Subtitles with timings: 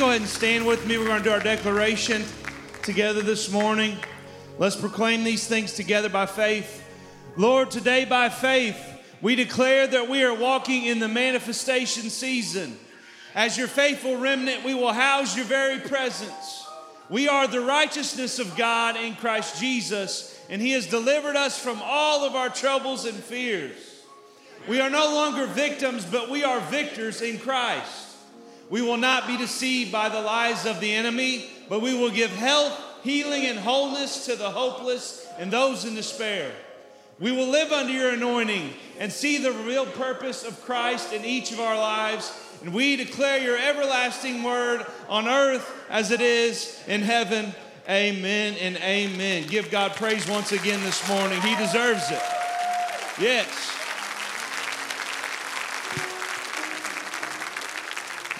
[0.00, 0.96] go ahead and stand with me?
[0.96, 2.24] We're going to do our declaration
[2.82, 3.98] together this morning.
[4.56, 6.82] Let's proclaim these things together by faith.
[7.36, 8.78] Lord, today by faith,
[9.20, 12.78] we declare that we are walking in the manifestation season.
[13.34, 16.66] As your faithful remnant, we will house your very presence.
[17.10, 21.78] We are the righteousness of God in Christ Jesus, and He has delivered us from
[21.84, 23.76] all of our troubles and fears.
[24.66, 28.09] We are no longer victims, but we are victors in Christ.
[28.70, 32.30] We will not be deceived by the lies of the enemy, but we will give
[32.30, 36.52] health, healing, and wholeness to the hopeless and those in despair.
[37.18, 41.52] We will live under your anointing and see the real purpose of Christ in each
[41.52, 42.32] of our lives.
[42.62, 47.52] And we declare your everlasting word on earth as it is in heaven.
[47.88, 49.48] Amen and amen.
[49.48, 51.40] Give God praise once again this morning.
[51.42, 52.22] He deserves it.
[53.20, 53.79] Yes.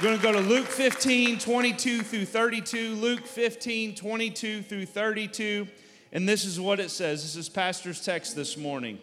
[0.01, 2.95] We're going to go to Luke 15, 22 through 32.
[2.95, 5.69] Luke 15, 22 through 32.
[6.13, 7.23] And this is what it says.
[7.23, 8.99] This is Pastor's text this morning.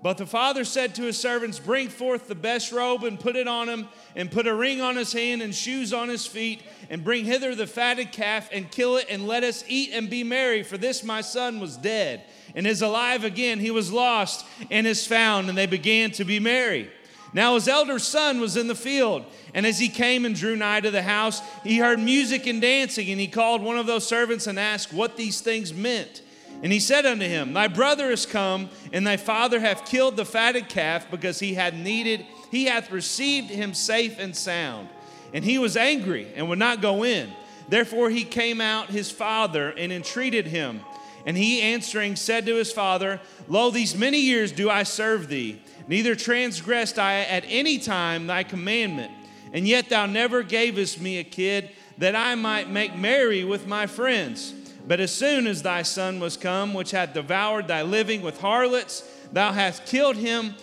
[0.00, 3.48] But the father said to his servants, Bring forth the best robe and put it
[3.48, 7.02] on him, and put a ring on his hand and shoes on his feet, and
[7.02, 10.62] bring hither the fatted calf and kill it, and let us eat and be merry.
[10.62, 12.22] For this my son was dead
[12.54, 13.58] and is alive again.
[13.58, 15.48] He was lost and is found.
[15.48, 16.92] And they began to be merry.
[17.32, 20.80] Now his elder son was in the field, and as he came and drew nigh
[20.80, 24.46] to the house, he heard music and dancing, and he called one of those servants
[24.46, 26.22] and asked what these things meant.
[26.62, 30.24] And he said unto him, Thy brother is come, and thy father hath killed the
[30.24, 34.88] fatted calf, because he had needed, he hath received him safe and sound.
[35.32, 37.30] And he was angry and would not go in.
[37.68, 40.80] Therefore he came out his father and entreated him.
[41.26, 45.60] And he answering said to his father, Lo, these many years do I serve thee,
[45.88, 49.10] neither transgressed I at any time thy commandment.
[49.52, 53.86] And yet thou never gavest me a kid that I might make merry with my
[53.86, 54.52] friends.
[54.86, 59.02] But as soon as thy son was come, which hath devoured thy living with harlots,
[59.32, 60.54] thou hast killed him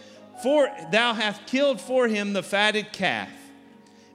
[0.42, 3.30] for thou hast killed for him the fatted calf.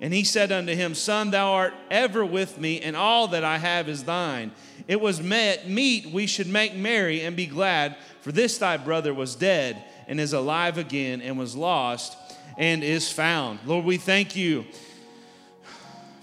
[0.01, 3.59] And he said unto him, Son, thou art ever with me, and all that I
[3.59, 4.53] have is thine.
[4.89, 9.13] It was met, meet we should make merry and be glad, for this thy brother
[9.13, 12.19] was dead and is alive again, and was lost
[12.59, 13.61] and is found.
[13.65, 14.67] Lord, we thank you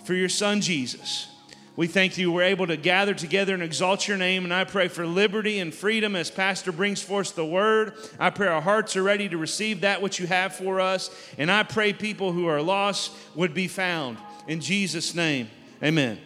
[0.04, 1.30] for your son Jesus.
[1.78, 4.44] We thank you we're able to gather together and exalt your name.
[4.44, 7.94] And I pray for liberty and freedom as Pastor brings forth the word.
[8.20, 11.10] I pray our hearts are ready to receive that which you have for us.
[11.38, 14.18] And I pray people who are lost would be found.
[14.48, 15.50] In Jesus' name,
[15.82, 16.20] amen.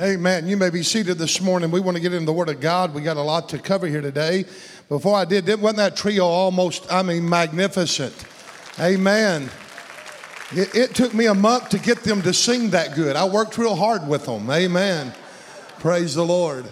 [0.00, 0.46] Amen.
[0.46, 1.70] You may be seated this morning.
[1.70, 2.94] We want to get into the Word of God.
[2.94, 4.46] We got a lot to cover here today.
[4.88, 8.14] Before I did, wasn't that trio almost, I mean, magnificent?
[8.80, 9.50] Amen.
[10.52, 13.14] It, it, took me a month to get them to sing that good.
[13.14, 14.50] I worked real hard with them.
[14.50, 15.12] Amen.
[15.80, 16.64] Praise the Lord.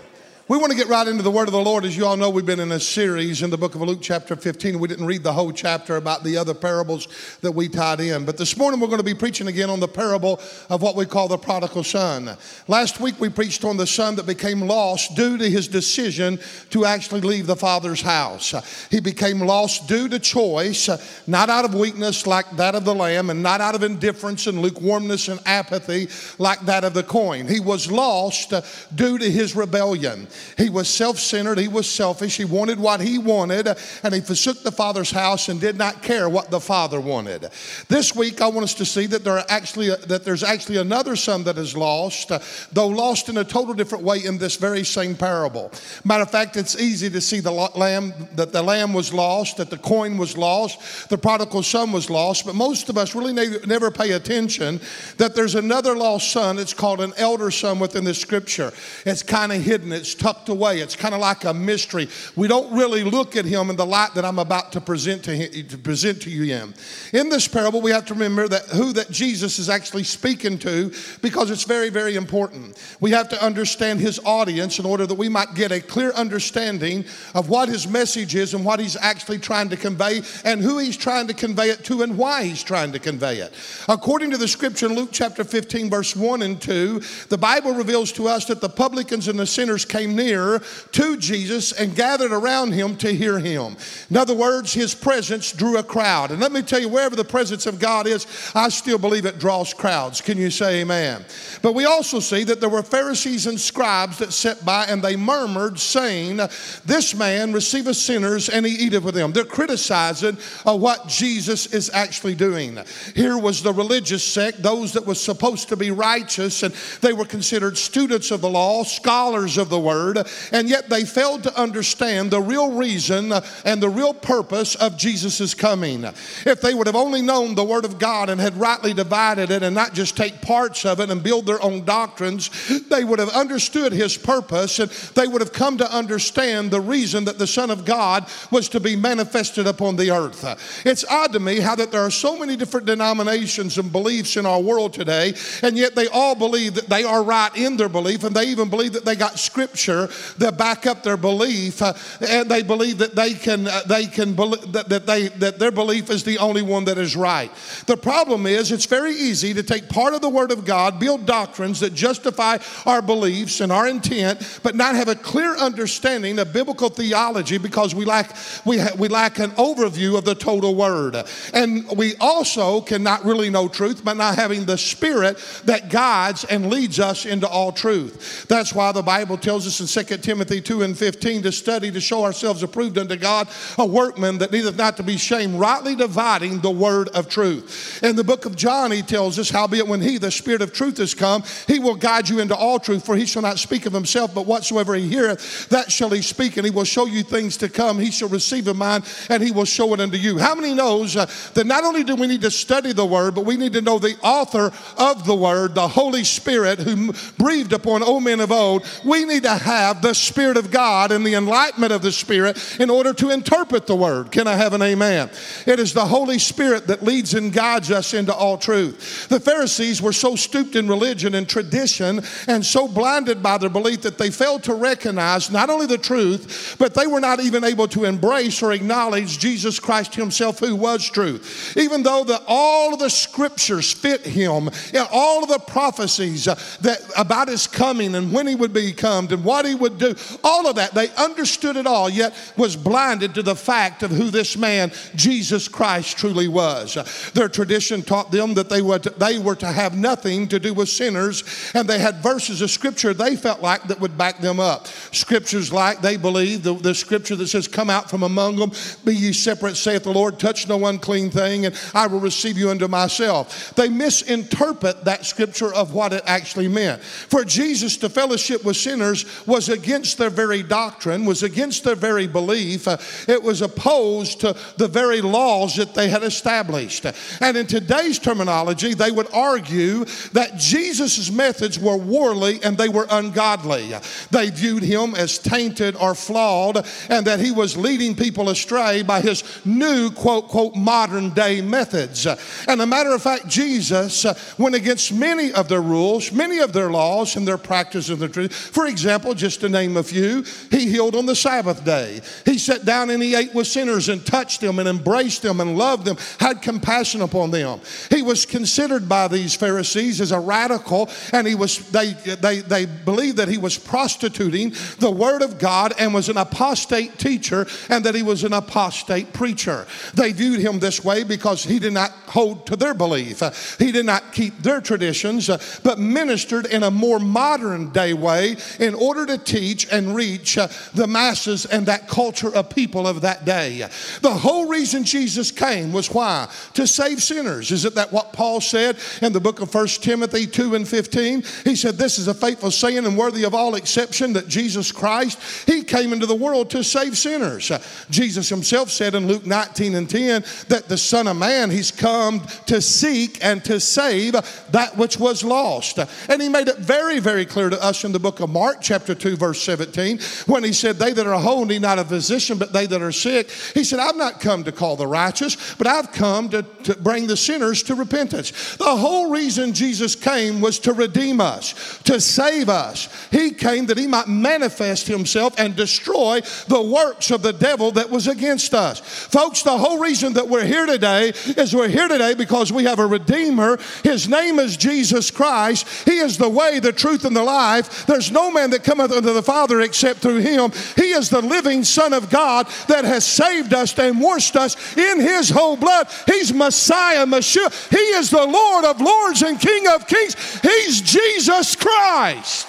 [0.49, 1.85] We want to get right into the word of the Lord.
[1.85, 4.35] As you all know, we've been in a series in the book of Luke, chapter
[4.35, 4.79] 15.
[4.79, 7.07] We didn't read the whole chapter about the other parables
[7.43, 8.25] that we tied in.
[8.25, 11.05] But this morning, we're going to be preaching again on the parable of what we
[11.05, 12.35] call the prodigal son.
[12.67, 16.87] Last week, we preached on the son that became lost due to his decision to
[16.87, 18.55] actually leave the father's house.
[18.91, 20.89] He became lost due to choice,
[21.27, 24.63] not out of weakness like that of the lamb, and not out of indifference and
[24.63, 27.47] lukewarmness and apathy like that of the coin.
[27.47, 28.55] He was lost
[28.95, 30.27] due to his rebellion.
[30.56, 33.69] He was self centered, he was selfish, he wanted what he wanted,
[34.03, 37.49] and he forsook the Father's house and did not care what the Father wanted.
[37.88, 41.16] This week, I want us to see that, there are actually, that there's actually another
[41.16, 42.31] son that is lost,
[42.72, 45.72] though lost in a total different way in this very same parable.
[46.04, 49.70] Matter of fact, it's easy to see the lamb, that the lamb was lost, that
[49.70, 53.32] the coin was lost, the prodigal son was lost, but most of us really
[53.66, 54.81] never pay attention
[55.16, 56.59] that there's another lost son.
[56.59, 58.72] It's called an elder son within the scripture.
[59.05, 60.81] It's kind of hidden, it's tucked away.
[60.81, 62.06] It's kind of like a mystery.
[62.37, 65.35] We don't really look at him in the light that I'm about to present to,
[65.35, 66.75] him, to present to you in.
[67.14, 70.93] In this parable, we have to remember that who that Jesus is actually speaking to
[71.23, 72.79] because it's very, very important.
[73.00, 77.06] We have to understand his audience in order that we might get a clear understanding
[77.35, 80.99] of what his message is and what he's actually trying to convey and who he's
[80.99, 83.55] trying to convey it to and why he's trying to convey it.
[83.88, 87.00] According to the scripture in Luke chapter 15, verse 1 and 2,
[87.31, 90.61] the Bible reveals to us that the publicans and the sinners came near
[90.93, 93.76] to Jesus and gathered around him to hear him.
[94.11, 96.31] In other words, his presence drew a crowd.
[96.31, 99.38] And let me tell you, wherever the presence of God is, I still believe it
[99.38, 100.20] draws crowds.
[100.20, 101.25] Can you say amen?
[101.62, 105.17] But we also see that there were Pharisees and scribes that sat by and they
[105.17, 106.37] murmured, saying,
[106.85, 109.32] This man receiveth sinners and he eateth with them.
[109.32, 110.37] They're criticizing
[110.67, 112.79] uh, what Jesus is actually doing.
[113.15, 117.25] Here was the religious sect, those that were supposed to be righteous, and they were
[117.25, 120.07] considered students of the law, scholars of the word,
[120.52, 124.96] and yet they failed to understand the real reason uh, and the real purpose of
[124.96, 126.05] Jesus' coming.
[126.46, 129.62] If they would have only known the word of God and had rightly divided it
[129.62, 132.50] and not just take parts of it and build their own doctrines,
[132.88, 137.25] they would have understood his purpose and they would have come to understand the reason
[137.25, 140.44] that the Son of God was to be manifested upon the earth.
[140.87, 144.46] It's odd to me how that there are so many different denominations and beliefs in
[144.46, 148.25] our world today, and yet they all believe that they are right in their belief,
[148.25, 151.93] and they even believe that they got scripture that back up their belief, uh,
[152.27, 155.73] and they believe that they can uh, they can believe that, that they that their
[155.73, 157.50] belief is the only one that is right.
[157.87, 161.27] The problem is it's very easy to take part of the Word of God, build
[161.27, 166.53] doctrines that justify our beliefs and our intent, but not have a clear understanding of
[166.53, 171.17] biblical theology because we lack we ha- we lack an overview of the total Word,
[171.53, 176.71] and we also cannot really know truth by not having the Spirit that guides and
[176.71, 178.47] leads us into all truth.
[178.49, 182.00] That's why the Bible tells us in 2 Timothy 2 and 15 to study to
[182.00, 183.49] show ourselves approved unto God,
[183.79, 188.02] a workman that needeth not to be shamed, rightly dividing the word of truth.
[188.02, 191.00] In the book of John, he tells us, Howbeit when he, the Spirit of truth,
[191.00, 193.93] is come, he will guide you into all truth, for he shall not speak of
[193.93, 197.56] himself, but whatsoever he heareth, that shall he speak, and he will show you things
[197.56, 197.99] to come.
[197.99, 200.38] He shall receive of mine, and he will show it unto you.
[200.38, 203.44] How many knows uh, that not only do we need to study the word, but
[203.44, 208.02] we need to know the author of the word, the Holy Spirit, who breathed upon
[208.02, 208.87] old men of old.
[209.05, 212.88] We need to have the Spirit of God and the enlightenment of the Spirit in
[212.88, 214.32] order to interpret the word.
[214.32, 215.31] Can I have an amen?
[215.67, 219.29] It is the Holy Spirit that leads and guides us into all truth.
[219.29, 224.00] The Pharisees were so stooped in religion and tradition and so blinded by their belief
[224.03, 227.88] that they failed to recognize not only the truth, but they were not even able
[227.88, 231.76] to embrace or acknowledge Jesus Christ Himself, who was truth.
[231.76, 234.70] Even though the, all of the scriptures fit Him,
[235.12, 239.44] all of the prophecies uh, that about His coming and when He would become and
[239.44, 243.43] what He would do, all of that, they understood it all, yet was blinded to
[243.43, 246.96] the fact of who this man, Jesus Christ, truly was.
[247.34, 250.75] Their tradition taught them that they were to, they were to have nothing to do
[250.75, 251.44] with sinners,
[251.75, 254.87] and they had verses of scripture they felt like that would back them up.
[255.12, 258.72] Scriptures like they believed the, the scripture that says, Come out from among them,
[259.05, 262.70] be ye separate, saith the Lord, touch no unclean thing, and I will receive you
[262.70, 263.75] unto myself.
[263.75, 267.02] They misinterpret that scripture of what it actually meant.
[267.02, 272.27] For Jesus to fellowship with sinners was against their very doctrine, was against their very
[272.27, 272.87] belief.
[272.87, 277.06] Uh, it was opposed to the very laws that they had established.
[277.41, 283.06] And in today's terminology, they would argue that Jesus' methods were worldly and they were
[283.11, 283.95] ungodly.
[284.31, 289.21] They viewed him as tainted or flawed and that he was leading people astray by
[289.23, 292.27] his new, quote, quote, modern day methods.
[292.27, 294.27] And a matter of fact, Jesus
[294.59, 298.29] went against many of their rules, many of their laws, and their practice of the
[298.29, 298.53] truth.
[298.53, 302.20] For example, just to name a few, he healed on the Sabbath day.
[302.44, 305.79] He sat down and he ate with sinners and touched them and embraced them and
[305.79, 307.81] loved them, had compassion upon them.
[308.11, 312.87] He was considered by these Pharisees as a radical, and he was they they they
[312.87, 318.05] believed that he was prostituting the word of God and was an apostate teacher and
[318.05, 319.86] that he was an apostate preacher.
[320.15, 323.43] They viewed him this way because he did not hold to their belief.
[323.79, 325.48] He did not keep their traditions,
[325.82, 330.69] but ministered in a more modern day way in order to teach and reach uh,
[330.94, 333.89] the masses and that culture of people of that day.
[334.20, 336.49] The whole reason Jesus came was why?
[336.75, 337.70] To save sinners.
[337.70, 341.43] Isn't that what Paul said in the book of 1 Timothy 2 and 15?
[341.65, 345.69] He said, This is a faithful saying and worthy of all exception that Jesus Christ,
[345.69, 347.70] He came into the world to save sinners.
[348.11, 352.41] Jesus Himself said in Luke 19 and 10 that the Son of Man, He's come
[352.67, 355.99] to seek and to save that which was lost.
[356.29, 359.15] And He made it very, very clear to us in the book of Mark, chapter
[359.19, 362.72] 2, verse 17, when He said, They that are whole need not a physician, but
[362.72, 363.51] they that are sick.
[363.75, 367.27] He said, I've not come to call the righteous, but I've come to, to bring
[367.27, 368.77] the sinners to repentance.
[368.77, 373.08] The whole reason Jesus came was to redeem us, to save us.
[373.31, 378.10] He came that he might manifest himself and destroy the works of the devil that
[378.10, 379.01] was against us.
[379.01, 382.98] Folks, the whole reason that we're here today is we're here today because we have
[382.98, 383.79] a Redeemer.
[384.03, 385.87] His name is Jesus Christ.
[386.05, 388.06] He is the way, the truth, and the life.
[388.06, 390.70] There's no man that cometh cometh unto the Father except through him.
[390.96, 395.20] He is the living Son of God that has saved us and washed us in
[395.20, 396.08] his whole blood.
[396.27, 397.70] He's Messiah, Messiah.
[397.91, 400.60] He is the Lord of lords and King of kings.
[400.60, 402.69] He's Jesus Christ.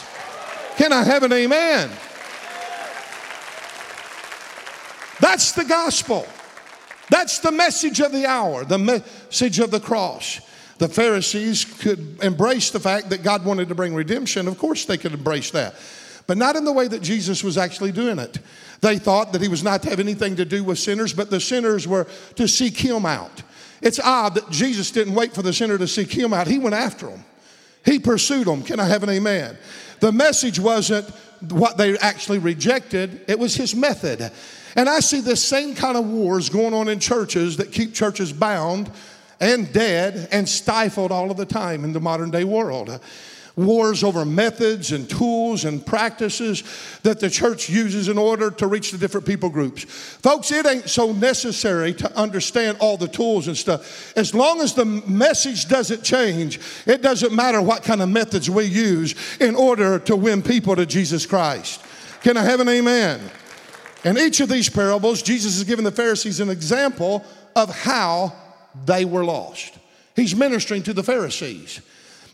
[0.77, 1.89] Can I have an amen?
[5.19, 6.25] That's the gospel.
[7.10, 10.39] That's the message of the hour, the message of the cross.
[10.77, 14.48] The Pharisees could embrace the fact that God wanted to bring redemption.
[14.48, 15.75] Of course, they could embrace that,
[16.29, 18.38] but not in the way that Jesus was actually doing it.
[18.81, 21.39] They thought that he was not to have anything to do with sinners, but the
[21.39, 22.05] sinners were
[22.36, 23.41] to seek him out.
[23.81, 26.75] It's odd that Jesus didn't wait for the sinner to seek him out, he went
[26.75, 27.25] after them.
[27.83, 28.62] He pursued them.
[28.62, 29.57] Can I have an amen?
[30.01, 31.09] The message wasn't
[31.50, 34.31] what they actually rejected, it was his method.
[34.75, 38.31] And I see this same kind of wars going on in churches that keep churches
[38.31, 38.91] bound
[39.39, 43.00] and dead and stifled all of the time in the modern day world.
[43.66, 46.63] Wars over methods and tools and practices
[47.04, 49.84] that the church uses in order to reach the different people groups.
[49.84, 54.16] Folks, it ain't so necessary to understand all the tools and stuff.
[54.18, 58.66] As long as the message doesn't change, it doesn't matter what kind of methods we
[58.66, 61.82] use in order to win people to Jesus Christ.
[62.22, 63.20] Can I have an amen?
[64.04, 67.25] In each of these parables, Jesus is giving the Pharisees an example
[67.56, 68.34] of how
[68.86, 69.78] they were lost.
[70.16, 71.82] He's ministering to the Pharisees.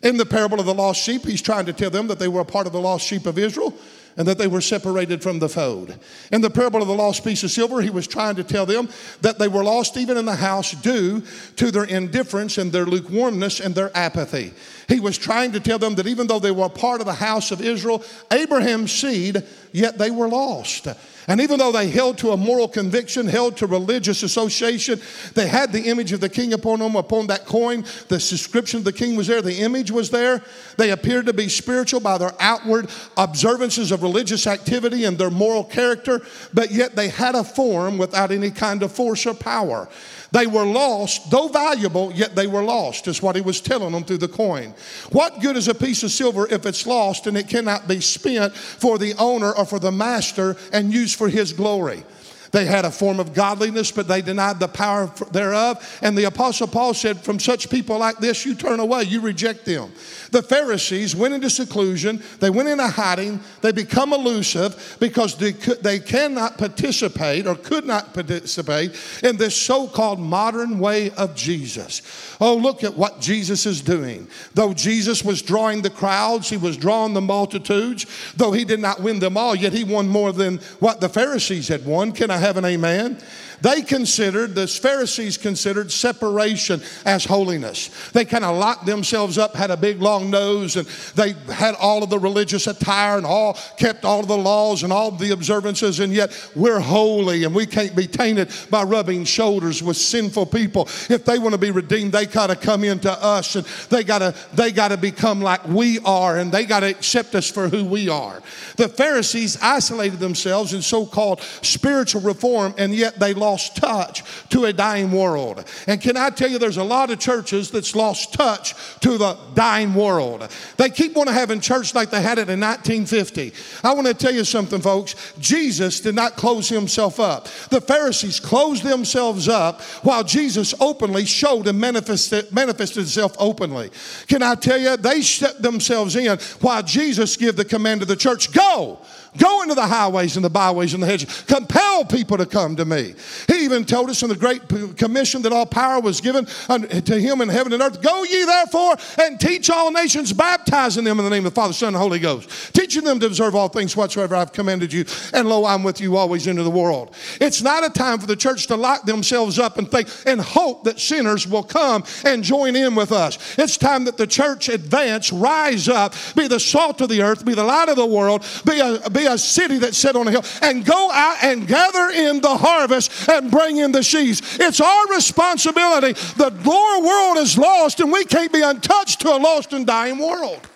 [0.05, 2.41] In the parable of the lost sheep, he's trying to tell them that they were
[2.41, 3.73] a part of the lost sheep of Israel
[4.17, 5.97] and that they were separated from the fold.
[6.31, 8.87] In the parable of the lost piece of silver, he was trying to tell them
[9.21, 11.23] that they were lost even in the house due
[11.55, 14.53] to their indifference and their lukewarmness and their apathy.
[14.87, 17.13] He was trying to tell them that even though they were a part of the
[17.13, 20.87] house of Israel, Abraham's seed, yet they were lost.
[21.27, 25.01] And even though they held to a moral conviction, held to religious association,
[25.33, 27.83] they had the image of the king upon them, upon that coin.
[28.07, 30.43] The description of the king was there, the image was there.
[30.77, 35.63] They appeared to be spiritual by their outward observances of religious activity and their moral
[35.63, 36.21] character,
[36.53, 39.89] but yet they had a form without any kind of force or power.
[40.35, 44.03] They were lost, though valuable, yet they were lost, is what he was telling them
[44.03, 44.73] through the coin.
[45.13, 48.53] What good is a piece of silver if it's lost and it cannot be spent
[48.53, 52.03] for the owner or for the master and used for his glory?
[52.51, 55.99] They had a form of godliness, but they denied the power thereof.
[56.01, 59.63] And the Apostle Paul said, From such people like this, you turn away, you reject
[59.63, 59.93] them.
[60.35, 65.81] The Pharisees went into seclusion, they went into hiding, they become elusive because they, could,
[65.81, 72.01] they cannot participate or could not participate in this so called modern way of Jesus.
[72.41, 74.27] Oh, look at what Jesus is doing.
[74.53, 78.99] Though Jesus was drawing the crowds, he was drawing the multitudes, though he did not
[79.01, 82.11] win them all, yet he won more than what the Pharisees had won.
[82.11, 83.23] Can I have an amen?
[83.65, 87.89] They considered, the Pharisees considered separation as holiness.
[88.11, 92.03] They kind of locked themselves up, had a big long nose, and they had all
[92.03, 95.99] of the religious attire and all kept all of the laws and all the observances,
[95.99, 100.83] and yet we're holy and we can't be tainted by rubbing shoulders with sinful people.
[101.09, 104.71] If they want to be redeemed, they gotta come into us and they gotta they
[104.71, 108.43] gotta become like we are and they gotta accept us for who we are.
[108.75, 114.73] The Pharisees isolated themselves in so-called spiritual reform, and yet they lost touch to a
[114.73, 115.63] dying world.
[115.87, 119.37] And can I tell you, there's a lot of churches that's lost touch to the
[119.53, 120.47] dying world.
[120.77, 123.53] They keep on having church like they had it in 1950.
[123.83, 125.15] I want to tell you something, folks.
[125.39, 127.45] Jesus did not close himself up.
[127.69, 133.89] The Pharisees closed themselves up while Jesus openly showed and manifested, manifested himself openly.
[134.27, 138.15] Can I tell you, they shut themselves in while Jesus gave the command to the
[138.15, 138.99] church, go.
[139.37, 141.41] Go into the highways and the byways and the hedges.
[141.43, 143.13] Compel people to come to me.
[143.47, 147.41] He even told us in the Great Commission that all power was given to him
[147.41, 148.01] in heaven and earth.
[148.01, 151.73] Go ye therefore and teach all nations, baptizing them in the name of the Father,
[151.73, 155.05] Son, and Holy Ghost, teaching them to observe all things whatsoever I've commanded you.
[155.33, 157.15] And lo, I'm with you always into the world.
[157.41, 160.83] It's not a time for the church to lock themselves up and think and hope
[160.85, 163.37] that sinners will come and join in with us.
[163.57, 167.53] It's time that the church advance, rise up, be the salt of the earth, be
[167.53, 170.43] the light of the world, be a, be a city that's set on a hill
[170.61, 174.57] and go out and gather in the harvest and bring in the sheaves.
[174.59, 176.13] It's our responsibility.
[176.13, 180.19] The lower world is lost and we can't be untouched to a lost and dying
[180.19, 180.67] world.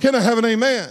[0.00, 0.90] Can I have an amen?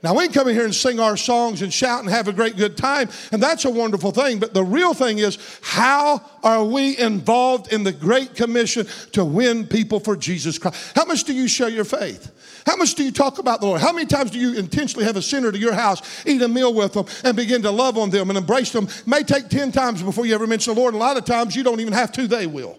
[0.00, 2.32] Now, we can come in here and sing our songs and shout and have a
[2.32, 4.38] great good time, and that's a wonderful thing.
[4.38, 9.66] But the real thing is, how are we involved in the Great Commission to win
[9.66, 10.92] people for Jesus Christ?
[10.94, 12.30] How much do you show your faith?
[12.68, 13.80] How much do you talk about the Lord?
[13.80, 16.74] How many times do you intentionally have a sinner to your house, eat a meal
[16.74, 18.84] with them, and begin to love on them and embrace them?
[18.84, 21.56] It may take 10 times before you ever mention the Lord, a lot of times
[21.56, 22.78] you don't even have to, they will.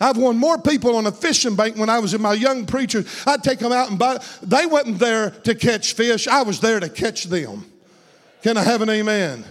[0.00, 3.04] I've won more people on a fishing bank when I was in my young preacher.
[3.24, 4.20] I'd take them out and buy.
[4.42, 6.26] They wasn't there to catch fish.
[6.26, 7.70] I was there to catch them.
[8.42, 9.44] Can I have an amen?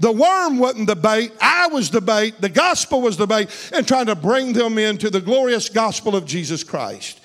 [0.00, 1.32] The worm wasn't the bait.
[1.38, 2.40] I was the bait.
[2.40, 6.24] The gospel was the bait, and trying to bring them into the glorious gospel of
[6.24, 7.20] Jesus Christ.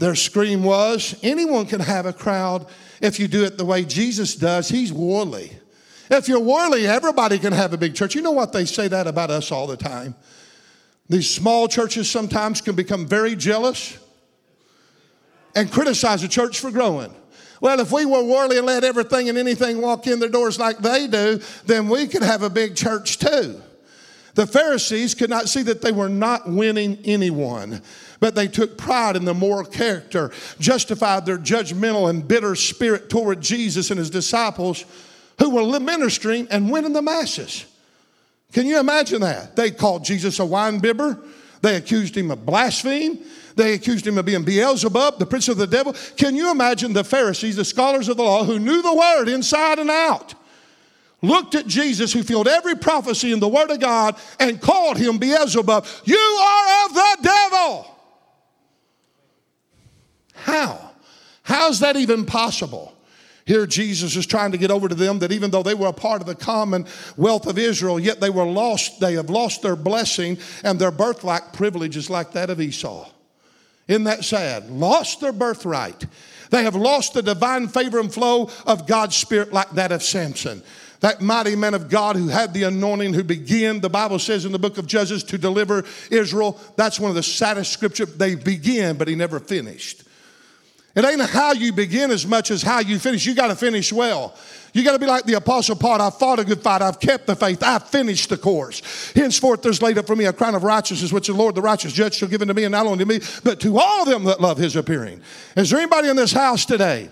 [0.00, 2.66] Their scream was anyone can have a crowd
[3.02, 4.70] if you do it the way Jesus does.
[4.70, 5.52] He's worldly.
[6.10, 8.14] If you're worldly, everybody can have a big church.
[8.14, 10.14] You know what they say that about us all the time?
[11.10, 13.98] These small churches sometimes can become very jealous
[15.54, 17.14] and criticize the church for growing.
[17.60, 20.78] Well, if we were worldly and let everything and anything walk in their doors like
[20.78, 23.60] they do, then we could have a big church too.
[24.34, 27.82] The Pharisees could not see that they were not winning anyone,
[28.20, 33.40] but they took pride in their moral character, justified their judgmental and bitter spirit toward
[33.40, 34.84] Jesus and his disciples
[35.38, 37.64] who were ministering and winning the masses.
[38.52, 39.56] Can you imagine that?
[39.56, 41.18] They called Jesus a wine bibber.
[41.62, 43.18] They accused him of blaspheme.
[43.56, 45.94] They accused him of being Beelzebub, the prince of the devil.
[46.16, 49.78] Can you imagine the Pharisees, the scholars of the law, who knew the word inside
[49.78, 50.34] and out,
[51.20, 55.18] looked at Jesus, who filled every prophecy in the word of God, and called him
[55.18, 55.86] Beelzebub?
[56.04, 57.99] You are of the devil.
[60.42, 60.90] How?
[61.42, 62.94] How's that even possible?
[63.46, 65.92] Here, Jesus is trying to get over to them that even though they were a
[65.92, 69.00] part of the common wealth of Israel, yet they were lost.
[69.00, 73.08] They have lost their blessing and their birthright privileges like that of Esau.
[73.88, 74.70] Isn't that sad?
[74.70, 76.06] Lost their birthright.
[76.50, 80.62] They have lost the divine favor and flow of God's Spirit like that of Samson.
[81.00, 84.52] That mighty man of God who had the anointing, who began, the Bible says in
[84.52, 86.60] the book of Judges, to deliver Israel.
[86.76, 88.14] That's one of the saddest scriptures.
[88.14, 90.04] They began, but he never finished.
[90.94, 93.24] It ain't how you begin as much as how you finish.
[93.24, 94.34] You got to finish well.
[94.72, 96.00] You got to be like the Apostle Paul.
[96.00, 96.82] I've fought a good fight.
[96.82, 97.62] I've kept the faith.
[97.62, 99.12] I've finished the course.
[99.14, 101.92] Henceforth, there's laid up for me a crown of righteousness, which the Lord, the righteous
[101.92, 104.40] judge, shall give unto me, and not only to me, but to all them that
[104.40, 105.20] love his appearing.
[105.56, 107.08] Is there anybody in this house today?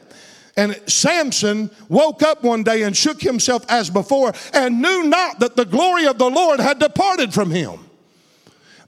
[0.56, 5.54] And Samson woke up one day and shook himself as before and knew not that
[5.54, 7.87] the glory of the Lord had departed from him.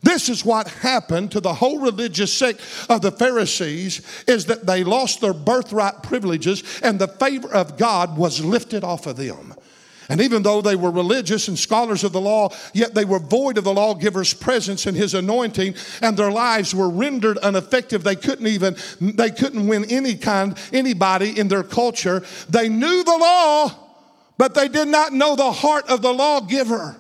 [0.03, 4.83] This is what happened to the whole religious sect of the Pharisees is that they
[4.83, 9.55] lost their birthright privileges and the favor of God was lifted off of them.
[10.09, 13.59] And even though they were religious and scholars of the law, yet they were void
[13.59, 18.03] of the lawgiver's presence and his anointing, and their lives were rendered ineffective.
[18.03, 22.25] They couldn't even they couldn't win any kind anybody in their culture.
[22.49, 23.71] They knew the law,
[24.37, 26.97] but they did not know the heart of the lawgiver.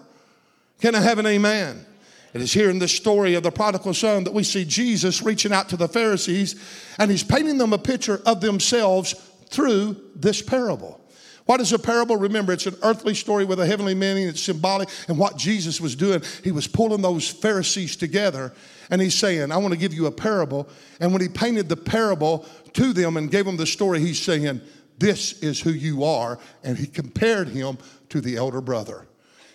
[0.80, 1.84] Can I have an amen?
[2.32, 5.52] It is here in this story of the prodigal son that we see Jesus reaching
[5.52, 6.54] out to the Pharisees
[6.98, 9.14] and he's painting them a picture of themselves
[9.48, 11.00] through this parable.
[11.46, 12.16] What is a parable?
[12.16, 14.28] Remember, it's an earthly story with a heavenly meaning.
[14.28, 14.88] It's symbolic.
[15.08, 18.52] And what Jesus was doing, he was pulling those Pharisees together
[18.90, 20.68] and he's saying, I want to give you a parable.
[21.00, 24.60] And when he painted the parable to them and gave them the story, he's saying,
[24.98, 26.38] This is who you are.
[26.62, 27.78] And he compared him
[28.10, 29.08] to the elder brother.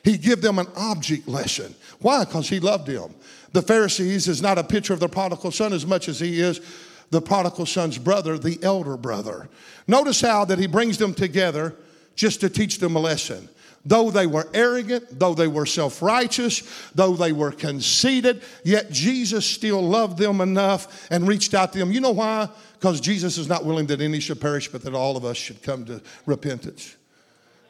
[0.05, 1.73] He give them an object lesson.
[1.99, 2.23] Why?
[2.23, 3.13] Because he loved them.
[3.53, 6.61] The Pharisees is not a picture of the prodigal son as much as he is
[7.09, 9.49] the prodigal son's brother, the elder brother.
[9.87, 11.75] Notice how that he brings them together
[12.15, 13.49] just to teach them a lesson.
[13.83, 16.61] Though they were arrogant, though they were self righteous,
[16.93, 21.91] though they were conceited, yet Jesus still loved them enough and reached out to them.
[21.91, 22.47] You know why?
[22.73, 25.63] Because Jesus is not willing that any should perish, but that all of us should
[25.63, 26.95] come to repentance.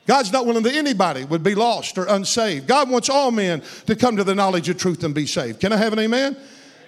[0.07, 2.67] God's not willing that anybody would be lost or unsaved.
[2.67, 5.59] God wants all men to come to the knowledge of truth and be saved.
[5.59, 6.37] Can I have an amen?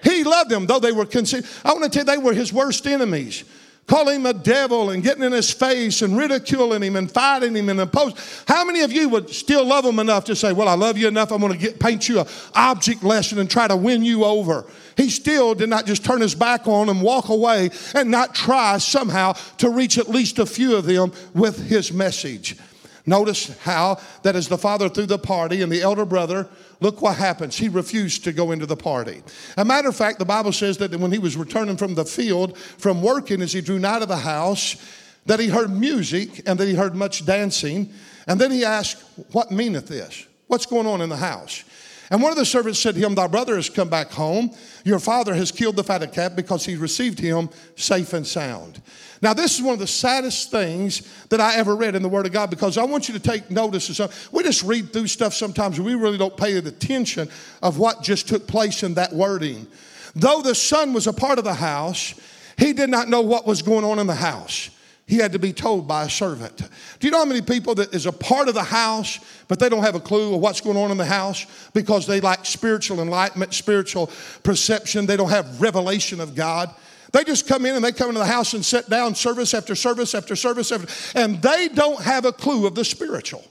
[0.02, 1.46] He loved them, though they were conceived.
[1.64, 3.44] I want to tell you, they were his worst enemies.
[3.88, 7.70] Calling him a devil and getting in his face and ridiculing him and fighting him
[7.70, 8.18] and opposing.
[8.46, 11.08] How many of you would still love him enough to say, Well, I love you
[11.08, 14.24] enough, I'm going to get, paint you an object lesson and try to win you
[14.24, 14.66] over?
[14.98, 18.76] He still did not just turn his back on and walk away and not try
[18.76, 22.58] somehow to reach at least a few of them with his message.
[23.08, 26.46] Notice how that as the father threw the party and the elder brother,
[26.80, 27.56] look what happens.
[27.56, 29.22] He refused to go into the party.
[29.56, 32.58] A matter of fact, the Bible says that when he was returning from the field
[32.58, 34.76] from working, as he drew nigh to the house,
[35.24, 37.90] that he heard music and that he heard much dancing.
[38.26, 40.26] And then he asked, What meaneth this?
[40.46, 41.64] What's going on in the house?
[42.10, 44.50] And one of the servants said to him, Thy brother has come back home.
[44.84, 48.80] Your father has killed the fatted calf because he received him safe and sound.
[49.20, 52.26] Now, this is one of the saddest things that I ever read in the Word
[52.26, 54.16] of God because I want you to take notice of something.
[54.30, 57.28] We just read through stuff sometimes and we really don't pay attention
[57.62, 59.66] of what just took place in that wording.
[60.14, 62.14] Though the son was a part of the house,
[62.56, 64.70] he did not know what was going on in the house.
[65.08, 66.58] he had to be told by a servant.
[66.58, 69.70] Do you know how many people that is a part of the house, but they
[69.70, 73.00] don't have a clue of what's going on in the house because they lack spiritual
[73.00, 74.10] enlightenment, spiritual
[74.42, 76.70] perception, they don't have revelation of God?
[77.12, 79.74] They just come in and they come into the house and sit down service after
[79.74, 83.44] service after service after, and they don't have a clue of the spiritual.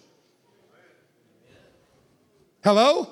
[2.64, 3.08] Hello?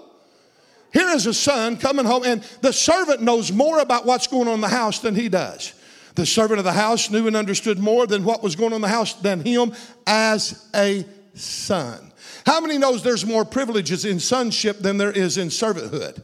[0.93, 4.55] Here is a son coming home, and the servant knows more about what's going on
[4.55, 5.73] in the house than he does.
[6.15, 8.81] The servant of the house knew and understood more than what was going on in
[8.81, 9.73] the house than him
[10.07, 12.13] as a son.
[12.45, 16.21] How many knows there's more privileges in sonship than there is in servanthood?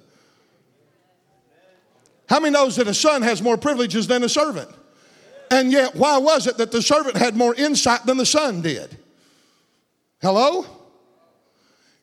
[2.32, 4.70] How many knows that a son has more privileges than a servant?
[5.52, 8.98] And yet, why was it that the servant had more insight than the son did?
[10.22, 10.66] Hello?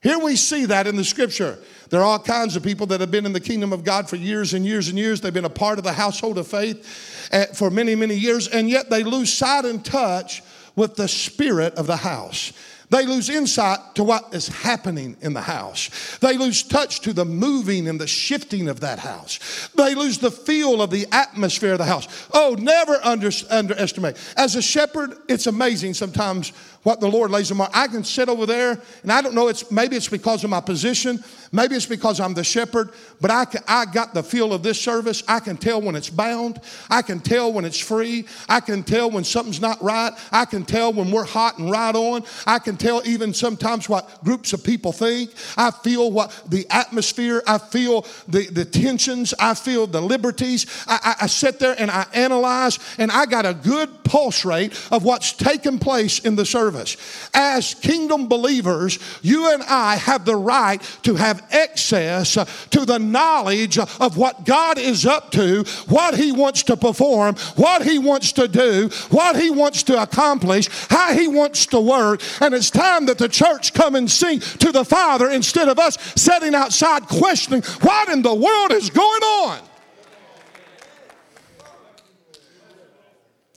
[0.03, 1.59] Here we see that in the scripture.
[1.89, 4.17] There are all kinds of people that have been in the kingdom of God for
[4.17, 5.23] years and years and years.
[5.23, 8.69] They've been a part of the household of faith eh, for many, many years, and
[8.69, 10.43] yet they lose sight and touch
[10.77, 12.53] with the spirit of the house.
[12.91, 16.19] They lose insight to what is happening in the house.
[16.21, 19.69] They lose touch to the moving and the shifting of that house.
[19.77, 22.09] They lose the feel of the atmosphere of the house.
[22.33, 24.17] Oh, never under, underestimate.
[24.37, 27.69] As a shepherd, it's amazing sometimes what the Lord lays in my.
[27.73, 29.49] I can sit over there, and I don't know.
[29.49, 32.91] It's maybe it's because of my position, maybe it's because I'm the shepherd.
[33.21, 35.23] But I I got the feel of this service.
[35.27, 36.61] I can tell when it's bound.
[36.89, 38.27] I can tell when it's free.
[38.49, 40.13] I can tell when something's not right.
[40.31, 42.23] I can tell when we're hot and right on.
[42.47, 45.33] I can tell even sometimes what groups of people think.
[45.57, 47.43] I feel what the atmosphere.
[47.47, 49.35] I feel the the tensions.
[49.39, 50.67] I feel the liberties.
[50.87, 54.73] I, I, I sit there and I analyze, and I got a good pulse rate
[54.93, 56.97] of what's taking place in the service service.
[57.33, 62.35] As kingdom believers, you and I have the right to have access
[62.71, 67.83] to the knowledge of what God is up to, what He wants to perform, what
[67.83, 72.21] He wants to do, what He wants to accomplish, how He wants to work.
[72.41, 75.97] And it's time that the church come and sing to the Father instead of us
[76.21, 79.61] sitting outside questioning what in the world is going on.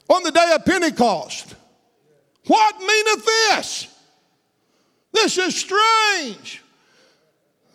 [0.09, 1.55] On the day of Pentecost,
[2.47, 3.87] what meaneth this?
[5.13, 6.61] This is strange.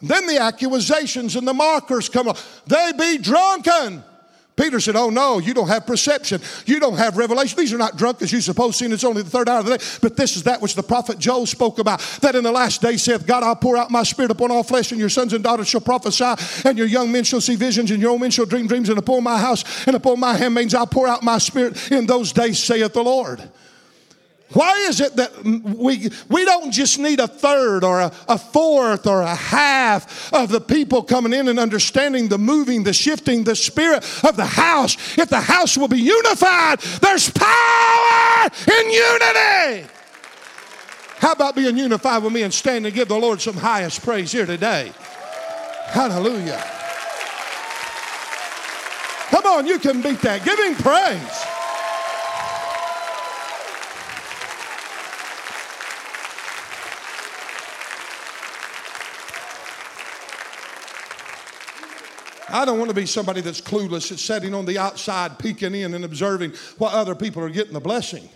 [0.02, 2.38] Then the accusations and the mockers come up.
[2.66, 4.02] They be drunken.
[4.56, 6.40] Peter said, Oh no, you don't have perception.
[6.64, 7.58] You don't have revelation.
[7.58, 9.76] These are not drunk as you suppose, seeing it's only the third hour of the
[9.76, 9.84] day.
[10.00, 12.00] But this is that which the prophet Joel spoke about.
[12.22, 14.92] That in the last day saith, God, I'll pour out my spirit upon all flesh,
[14.92, 16.34] and your sons and daughters shall prophesy,
[16.66, 18.98] and your young men shall see visions, and your old men shall dream dreams, and
[18.98, 22.58] upon my house and upon my handmaids I'll pour out my spirit in those days,
[22.58, 23.46] saith the Lord.
[24.52, 29.06] Why is it that we, we don't just need a third or a, a, fourth
[29.06, 33.56] or a half of the people coming in and understanding the moving, the shifting, the
[33.56, 34.96] spirit of the house?
[35.18, 39.88] If the house will be unified, there's power in unity.
[41.18, 44.30] How about being unified with me and stand and give the Lord some highest praise
[44.30, 44.92] here today?
[45.86, 46.62] Hallelujah.
[49.30, 50.44] Come on, you can beat that.
[50.44, 51.55] Give him praise.
[62.56, 65.92] I don't want to be somebody that's clueless, that's sitting on the outside, peeking in
[65.92, 68.26] and observing what other people are getting the blessing.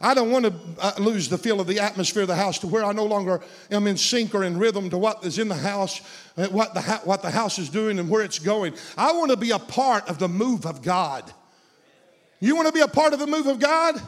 [0.00, 2.66] I don't want to uh, lose the feel of the atmosphere of the house to
[2.66, 5.56] where I no longer am in sync or in rhythm to what is in the
[5.56, 6.00] house,
[6.38, 8.72] uh, what the, what the house is doing, and where it's going.
[8.96, 11.30] I want to be a part of the move of God.
[12.40, 14.00] You want to be a part of the move of God?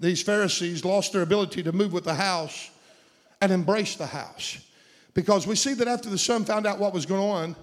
[0.00, 2.70] These Pharisees lost their ability to move with the house
[3.42, 4.58] and embrace the house.
[5.14, 7.56] Because we see that after the son found out what was going on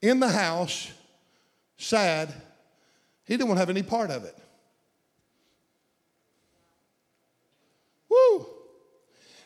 [0.00, 0.90] in the house,
[1.76, 2.32] sad,
[3.24, 4.36] he didn't want to have any part of it.
[8.08, 8.46] Woo!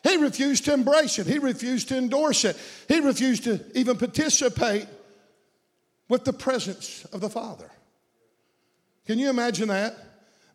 [0.03, 1.27] He refused to embrace it.
[1.27, 2.57] He refused to endorse it.
[2.89, 4.87] He refused to even participate
[6.09, 7.71] with the presence of the Father.
[9.07, 9.97] Can you imagine that?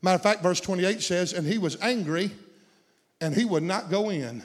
[0.02, 2.32] Matter of fact, verse 28 says, And he was angry
[3.21, 4.43] and he would not go in.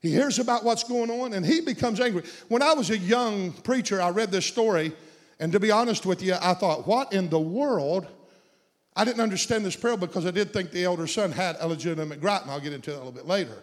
[0.00, 2.22] He hears about what's going on and he becomes angry.
[2.48, 4.92] When I was a young preacher, I read this story,
[5.40, 8.06] and to be honest with you, I thought, what in the world?
[8.94, 12.20] I didn't understand this parable because I did think the elder son had a legitimate
[12.20, 13.62] gripe, and I'll get into that a little bit later.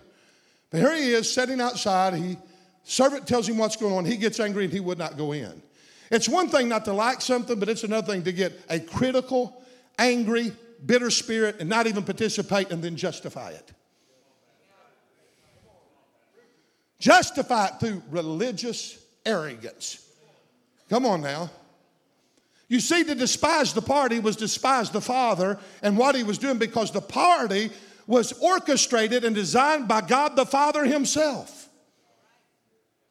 [0.69, 2.13] But here he is sitting outside.
[2.13, 2.37] He
[2.83, 4.05] servant tells him what's going on.
[4.05, 5.61] He gets angry and he would not go in.
[6.11, 9.61] It's one thing not to like something, but it's another thing to get a critical,
[9.97, 10.51] angry,
[10.85, 13.71] bitter spirit and not even participate and then justify it.
[17.05, 20.03] Justify it through religious arrogance.
[20.89, 21.51] Come on now.
[22.67, 26.57] You see, to despise the party was despise the Father and what he was doing
[26.57, 27.69] because the party
[28.07, 31.69] was orchestrated and designed by God the Father himself.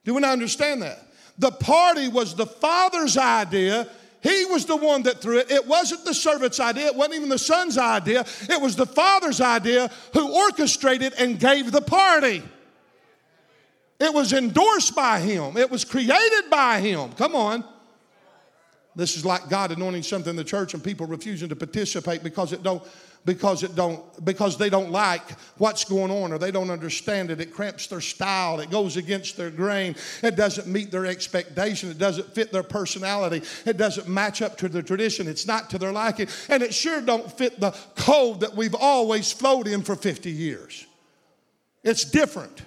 [0.05, 0.99] Do we not understand that?
[1.39, 3.89] The party was the Father's idea.
[4.25, 5.53] He was the one that threw it.
[5.53, 6.87] It wasn't the servant's idea.
[6.87, 8.25] It wasn't even the son's idea.
[8.51, 12.43] It was the Father's idea who orchestrated and gave the party.
[14.01, 15.57] It was endorsed by him.
[15.57, 17.13] It was created by him.
[17.13, 17.65] Come on.
[18.97, 22.53] This is like God anointing something in the church and people refusing to participate because
[22.53, 22.83] it don't
[23.25, 27.41] because it don't because they don't like what's going on or they don't understand it.
[27.41, 28.61] It cramps their style.
[28.61, 29.97] It goes against their grain.
[30.23, 31.91] It doesn't meet their expectation.
[31.91, 33.43] It doesn't fit their personality.
[33.65, 35.27] It doesn't match up to the tradition.
[35.27, 36.29] It's not to their liking.
[36.49, 40.87] And it sure don't fit the code that we've always flowed in for 50 years.
[41.83, 42.63] It's different.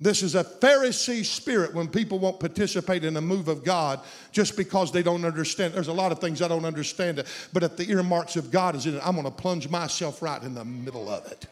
[0.00, 4.00] This is a Pharisee spirit when people won't participate in a move of God
[4.32, 5.74] just because they don't understand.
[5.74, 8.86] There's a lot of things I don't understand, but if the earmarks of God is
[8.86, 11.46] in it, I'm going to plunge myself right in the middle of it.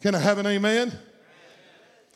[0.00, 0.96] Can I have an amen?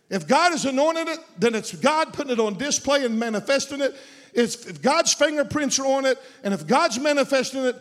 [0.08, 3.94] If God has anointed it, then it's God putting it on display and manifesting it.
[4.32, 7.76] If God's fingerprints are on it, and if God's manifesting it,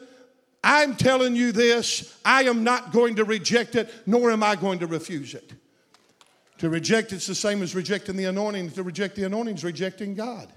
[0.61, 4.79] I'm telling you this I am not going to reject it, nor am I going
[4.79, 5.53] to refuse it.
[6.61, 8.69] To reject it's the same as rejecting the anointing.
[8.73, 10.47] To reject the anointing is rejecting God.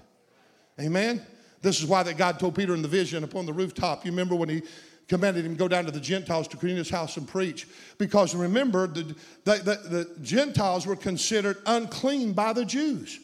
[0.79, 1.19] Amen.
[1.63, 4.05] This is why that God told Peter in the vision upon the rooftop.
[4.05, 4.61] You remember when he
[5.07, 7.67] commanded him to go down to the Gentiles to Cornelius' house and preach.
[7.97, 9.15] Because remember, the,
[9.45, 13.19] the, the, the Gentiles were considered unclean by the Jews.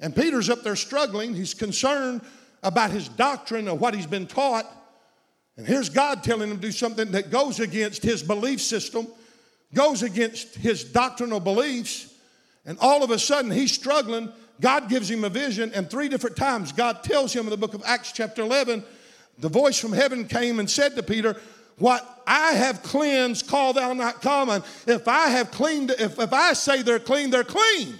[0.00, 1.34] And Peter's up there struggling.
[1.34, 2.22] He's concerned
[2.62, 4.64] about his doctrine of what he's been taught.
[5.58, 9.06] And here's God telling him to do something that goes against his belief system
[9.74, 12.14] goes against his doctrinal beliefs,
[12.64, 14.32] and all of a sudden he's struggling.
[14.60, 17.74] God gives him a vision, and three different times God tells him in the book
[17.74, 18.82] of Acts, chapter 11,
[19.38, 21.36] the voice from heaven came and said to Peter,
[21.78, 24.62] What I have cleansed, call thou not common.
[24.86, 27.96] If I have cleaned, if, if I say they're clean, they're clean.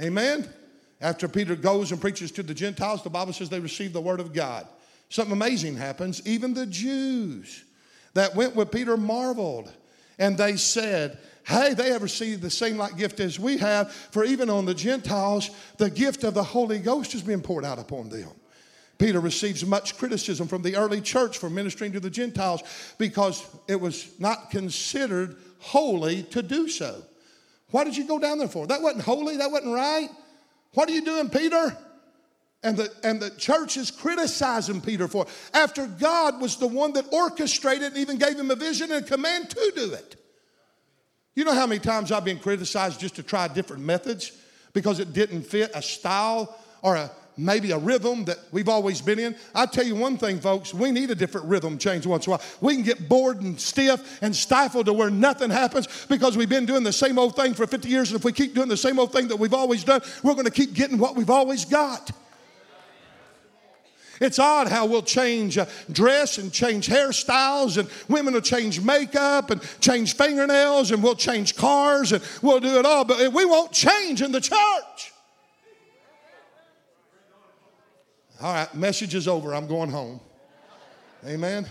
[0.00, 0.48] Amen.
[1.00, 4.20] After Peter goes and preaches to the Gentiles, the Bible says they receive the word
[4.20, 4.66] of God.
[5.10, 6.26] Something amazing happens.
[6.26, 7.64] Even the Jews
[8.14, 9.72] that went with Peter marveled.
[10.18, 14.24] And they said, Hey, they have received the same like gift as we have, for
[14.24, 18.08] even on the Gentiles, the gift of the Holy Ghost has been poured out upon
[18.08, 18.30] them.
[18.98, 22.62] Peter receives much criticism from the early church for ministering to the Gentiles
[22.98, 27.02] because it was not considered holy to do so.
[27.72, 28.68] Why did you go down there for?
[28.68, 30.08] That wasn't holy, that wasn't right.
[30.74, 31.76] What are you doing, Peter?
[32.62, 35.30] And the, and the church is criticizing Peter for it.
[35.52, 39.08] After God was the one that orchestrated and even gave him a vision and a
[39.08, 40.16] command to do it.
[41.34, 44.32] You know how many times I've been criticized just to try different methods
[44.72, 49.18] because it didn't fit a style or a, maybe a rhythm that we've always been
[49.18, 49.34] in.
[49.54, 52.36] I tell you one thing, folks, we need a different rhythm change once in a
[52.36, 52.46] while.
[52.60, 56.66] We can get bored and stiff and stifled to where nothing happens because we've been
[56.66, 58.10] doing the same old thing for 50 years.
[58.10, 60.44] And if we keep doing the same old thing that we've always done, we're going
[60.44, 62.10] to keep getting what we've always got.
[64.22, 69.50] It's odd how we'll change uh, dress and change hairstyles, and women will change makeup
[69.50, 73.72] and change fingernails, and we'll change cars, and we'll do it all, but we won't
[73.72, 75.12] change in the church.
[78.40, 79.56] All right, message is over.
[79.56, 80.20] I'm going home.
[81.26, 81.66] Amen.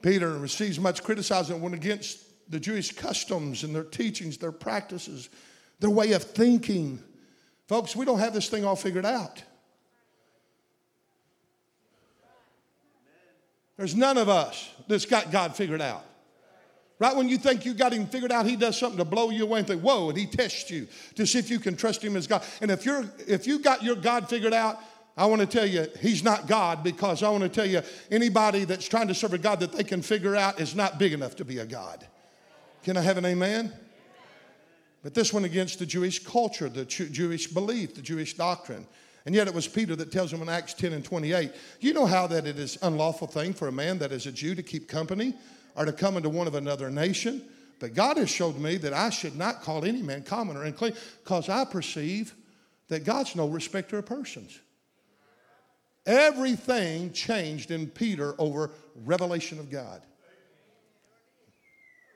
[0.00, 5.28] Peter receives much criticism when against the Jewish customs and their teachings, their practices,
[5.80, 7.02] their way of thinking.
[7.66, 9.42] Folks, we don't have this thing all figured out.
[13.76, 16.04] There's none of us that's got God figured out.
[16.98, 19.42] Right when you think you got him figured out, he does something to blow you
[19.42, 22.16] away and think, whoa, and he tests you to see if you can trust him
[22.16, 22.44] as God.
[22.60, 24.78] And if you're if you got your God figured out,
[25.16, 28.64] I want to tell you, he's not God because I want to tell you, anybody
[28.64, 31.36] that's trying to serve a God that they can figure out is not big enough
[31.36, 32.06] to be a God.
[32.82, 33.72] Can I have an amen?
[35.02, 38.86] But this went against the Jewish culture, the Jewish belief, the Jewish doctrine.
[39.24, 42.06] And yet it was Peter that tells him in Acts 10 and 28, you know
[42.06, 44.88] how that it is unlawful thing for a man that is a Jew to keep
[44.88, 45.34] company
[45.76, 47.42] or to come into one of another nation.
[47.78, 50.94] But God has showed me that I should not call any man common or unclean
[51.22, 52.34] because I perceive
[52.88, 54.58] that God's no respecter of persons.
[56.04, 58.70] Everything changed in Peter over
[59.04, 60.02] revelation of God.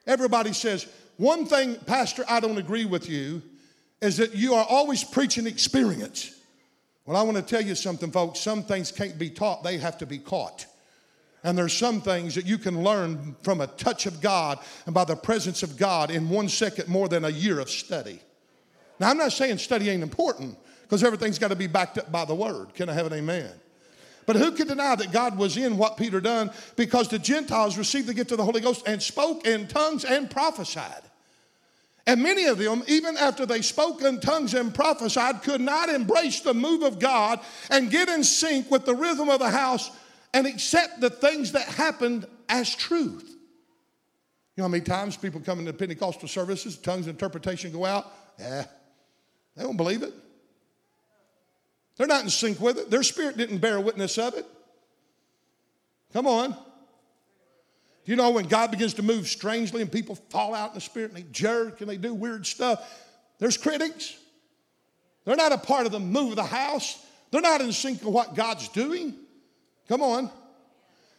[0.07, 3.43] Everybody says, one thing, Pastor, I don't agree with you
[4.01, 6.36] is that you are always preaching experience.
[7.07, 8.41] Well, I want to tell you something, folks.
[8.41, 10.67] Some things can't be taught, they have to be caught.
[11.45, 15.05] And there's some things that you can learn from a touch of God and by
[15.05, 18.21] the presence of God in one second more than a year of study.
[18.99, 20.59] Now, I'm not saying study ain't important.
[20.87, 22.73] Because everything's got to be backed up by the word.
[22.75, 23.51] Can I have an amen?
[24.25, 26.53] But who could deny that God was in what Peter done?
[26.77, 30.31] Because the Gentiles received the gift of the Holy Ghost and spoke in tongues and
[30.31, 31.03] prophesied.
[32.07, 36.41] And many of them, even after they spoke in tongues and prophesied, could not embrace
[36.41, 39.91] the move of God and get in sync with the rhythm of the house
[40.33, 43.29] and accept the things that happened as truth.
[44.55, 48.11] You know how many times people come into Pentecostal services, tongues interpretation go out?
[48.39, 48.65] Yeah,
[49.57, 50.15] they don't believe it.
[51.97, 52.91] They're not in sync with it.
[52.91, 54.47] Their spirit didn't bear witness of it.
[56.13, 56.57] Come on.
[58.07, 61.11] You know, when God begins to move strangely and people fall out in the spirit
[61.11, 62.89] and they jerk and they do weird stuff,
[63.39, 64.17] there's critics.
[65.25, 67.05] They're not a part of the move of the house.
[67.33, 69.15] They're not in sync with what God's doing.
[69.89, 70.31] Come on.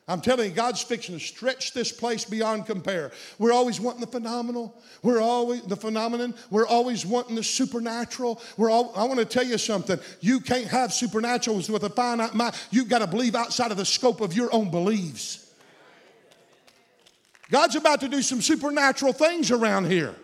[0.10, 3.12] I'm telling you, God's fixing to stretch this place beyond compare.
[3.38, 4.82] We're always wanting the phenomenal.
[5.04, 6.34] We're always the phenomenon.
[6.50, 8.42] We're always wanting the supernatural.
[8.56, 10.00] We're all, I want to tell you something.
[10.22, 12.56] You can't have supernaturals with a finite mind.
[12.72, 15.47] You've got to believe outside of the scope of your own beliefs.
[17.50, 20.16] God's about to do some supernatural things around here.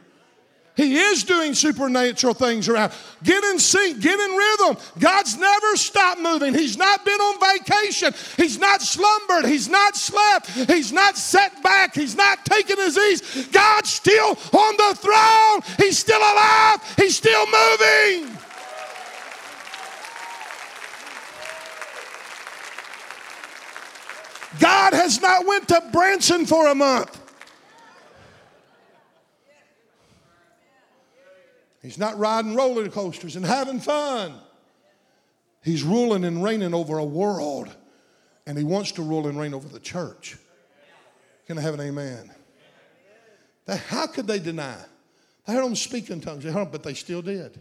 [0.76, 2.94] He is doing supernatural things around.
[3.24, 4.78] Get in sync, get in rhythm.
[4.98, 6.54] God's never stopped moving.
[6.56, 8.12] He's not been on vacation.
[8.38, 9.46] He's not slumbered.
[9.46, 10.50] He's not slept.
[10.50, 11.94] He's not set back.
[11.94, 13.48] He's not taken his ease.
[13.52, 15.76] God's still on the throne.
[15.78, 16.78] He's still alive.
[16.98, 18.36] He's still moving.
[24.60, 27.20] God has not went to Branson for a month.
[31.82, 34.36] He's not riding roller coasters and having fun.
[35.64, 37.74] He's ruling and reigning over a world,
[38.48, 40.38] and he wants to rule and reign over the church.
[41.48, 42.32] Can I have an amen?
[43.68, 44.78] How could they deny?
[45.46, 47.60] They heard them speak in tongues, they heard them, but they still did.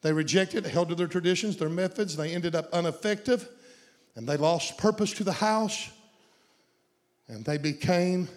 [0.00, 2.16] They rejected, held to their traditions, their methods.
[2.16, 3.48] They ended up ineffective,
[4.16, 5.90] and they lost purpose to the house,
[7.28, 8.28] and they became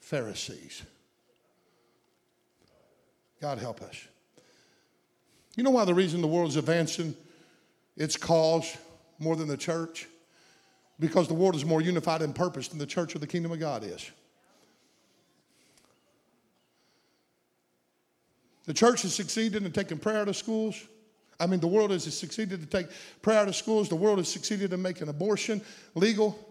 [0.00, 0.82] Pharisees.
[3.40, 3.96] God help us.
[5.56, 7.14] You know why the reason the world is advancing
[7.96, 8.76] its cause
[9.18, 10.06] more than the church?
[10.98, 13.58] Because the world is more unified in purpose than the church or the kingdom of
[13.58, 14.10] God is.
[18.66, 20.80] The church has succeeded in taking prayer out of schools.
[21.40, 22.86] I mean, the world has succeeded to take
[23.22, 23.88] prayer out of schools.
[23.88, 25.62] The world has succeeded in making abortion
[25.94, 26.49] legal.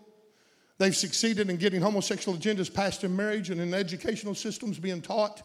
[0.80, 5.44] They've succeeded in getting homosexual agendas passed in marriage and in educational systems being taught.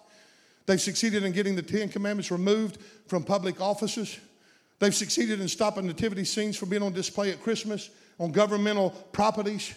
[0.66, 4.16] They've succeeded in getting the Ten Commandments removed from public offices.
[4.78, 9.74] They've succeeded in stopping nativity scenes from being on display at Christmas on governmental properties.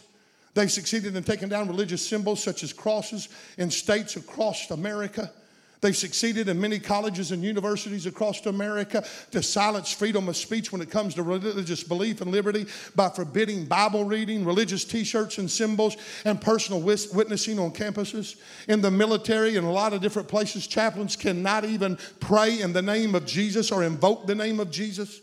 [0.54, 5.32] They've succeeded in taking down religious symbols such as crosses in states across America.
[5.80, 10.82] They've succeeded in many colleges and universities across America to silence freedom of speech when
[10.82, 15.50] it comes to religious belief and liberty by forbidding Bible reading, religious t shirts and
[15.50, 18.38] symbols, and personal witnessing on campuses.
[18.68, 22.82] In the military and a lot of different places, chaplains cannot even pray in the
[22.82, 25.22] name of Jesus or invoke the name of Jesus.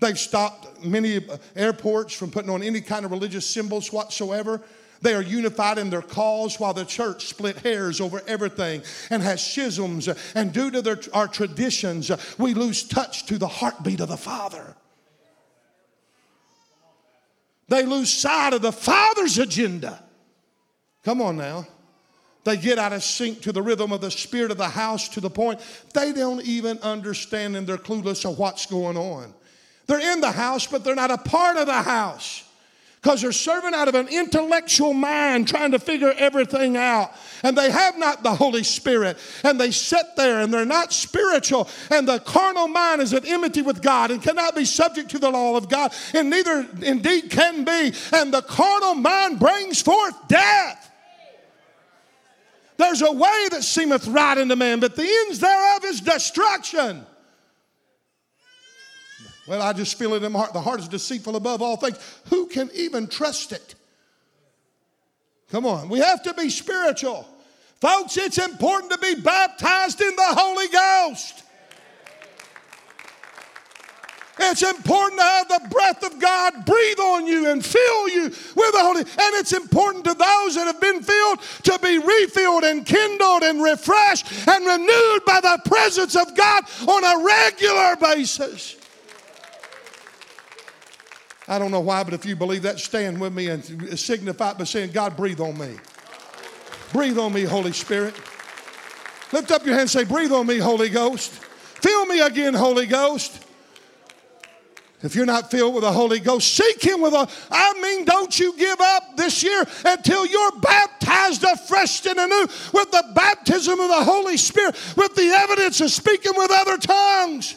[0.00, 4.60] They've stopped many uh, airports from putting on any kind of religious symbols whatsoever.
[5.04, 9.46] They are unified in their cause while the church split hairs over everything and has
[9.46, 10.08] schisms.
[10.34, 14.74] And due to their, our traditions, we lose touch to the heartbeat of the Father.
[17.68, 20.02] They lose sight of the Father's agenda.
[21.04, 21.66] Come on now.
[22.44, 25.20] They get out of sync to the rhythm of the spirit of the house to
[25.20, 25.60] the point
[25.92, 29.34] they don't even understand and they're clueless of what's going on.
[29.86, 32.44] They're in the house, but they're not a part of the house
[33.04, 37.12] because they're serving out of an intellectual mind trying to figure everything out.
[37.42, 39.18] And they have not the Holy Spirit.
[39.42, 41.68] And they sit there and they're not spiritual.
[41.90, 45.28] And the carnal mind is at enmity with God and cannot be subject to the
[45.28, 45.92] law of God.
[46.14, 47.92] And neither indeed can be.
[48.10, 50.90] And the carnal mind brings forth death.
[52.78, 57.04] There's a way that seemeth right unto man, but the ends thereof is destruction.
[59.46, 60.52] Well, I just feel it in my heart.
[60.52, 61.98] The heart is deceitful above all things.
[62.30, 63.74] Who can even trust it?
[65.50, 67.28] Come on, we have to be spiritual.
[67.80, 71.42] Folks, it's important to be baptized in the Holy Ghost.
[74.40, 78.72] It's important to have the breath of God breathe on you and fill you with
[78.72, 79.00] the Holy.
[79.00, 83.62] And it's important to those that have been filled to be refilled and kindled and
[83.62, 88.76] refreshed and renewed by the presence of God on a regular basis.
[91.46, 94.58] I don't know why, but if you believe that, stand with me and signify it
[94.58, 95.76] by saying, God, breathe on me.
[96.92, 98.14] Breathe on me, Holy Spirit.
[99.32, 101.32] Lift up your hand and say, Breathe on me, Holy Ghost.
[101.32, 103.44] Fill me again, Holy Ghost.
[105.02, 107.28] If you're not filled with the Holy Ghost, seek Him with a.
[107.50, 112.90] I mean, don't you give up this year until you're baptized afresh and anew with
[112.90, 117.56] the baptism of the Holy Spirit, with the evidence of speaking with other tongues.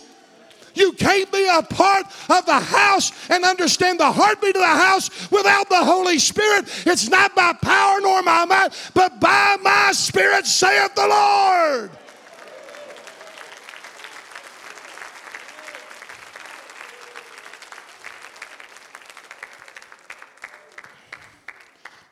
[0.77, 5.31] You can't be a part of the house and understand the heartbeat of the house
[5.31, 6.65] without the Holy Spirit.
[6.85, 11.91] It's not by power nor my might, but by my Spirit, saith the Lord.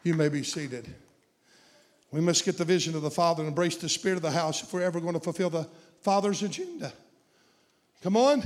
[0.03, 0.93] You may be seated.
[2.11, 4.63] We must get the vision of the Father and embrace the spirit of the house
[4.63, 5.68] if we're ever going to fulfill the
[6.01, 6.93] Father's agenda.
[8.06, 8.43] Come on.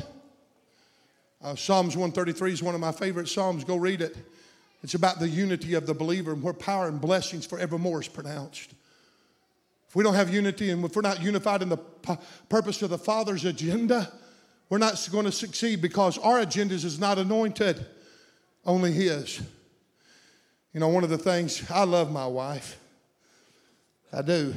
[1.41, 3.66] Uh, Psalms 133 is one of my favorite Psalms.
[3.66, 4.16] Go read it.
[4.84, 8.72] It's about the unity of the believer and where power and blessings forevermore is pronounced.
[9.89, 11.76] If we don't have unity and if we're not unified in the
[12.47, 14.10] purpose of the Father's agenda,
[14.70, 17.86] we're not going to succeed because our agenda is not anointed,
[18.66, 19.41] only His.
[20.72, 22.80] You know, one of the things, I love my wife.
[24.14, 24.55] I do.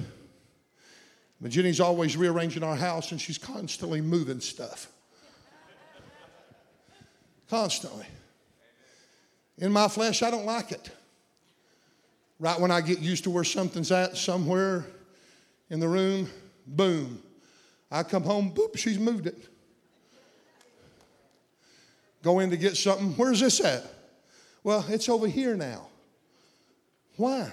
[1.41, 4.92] But Jenny's always rearranging our house and she's constantly moving stuff.
[7.53, 8.07] Constantly.
[9.59, 10.91] In my flesh, I don't like it.
[12.39, 14.87] Right when I get used to where something's at somewhere
[15.69, 16.31] in the room,
[16.67, 17.23] boom.
[17.91, 19.37] I come home, boop, she's moved it.
[22.23, 23.13] Go in to get something.
[23.19, 23.85] Where's this at?
[24.65, 25.89] Well, it's over here now.
[27.19, 27.53] Why?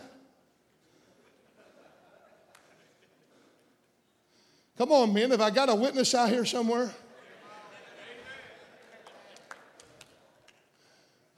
[4.77, 5.31] Come on, men.
[5.31, 6.89] Have I got a witness out here somewhere?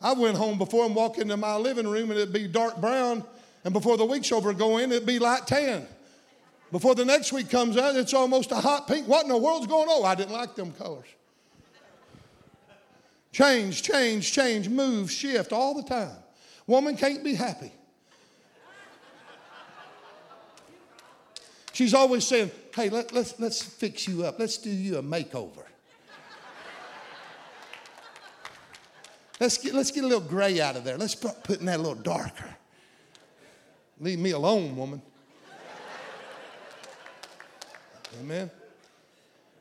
[0.02, 3.24] I went home before and walk into my living room and it'd be dark brown.
[3.64, 5.86] And before the week's over, go in, it'd be light tan.
[6.72, 9.08] Before the next week comes out, it's almost a hot pink.
[9.08, 10.06] What in the world's going on?
[10.06, 11.06] I didn't like them colors.
[13.32, 16.16] Change, change, change, move, shift all the time.
[16.66, 17.72] Woman can't be happy.
[21.74, 24.40] She's always saying, hey, let, let's, let's fix you up.
[24.40, 25.64] Let's do you a makeover.
[29.42, 30.98] Let's, get, let's get a little gray out of there.
[30.98, 32.56] Let's start putting that a little darker.
[34.00, 35.02] Leave me alone, woman.
[38.22, 38.52] Amen.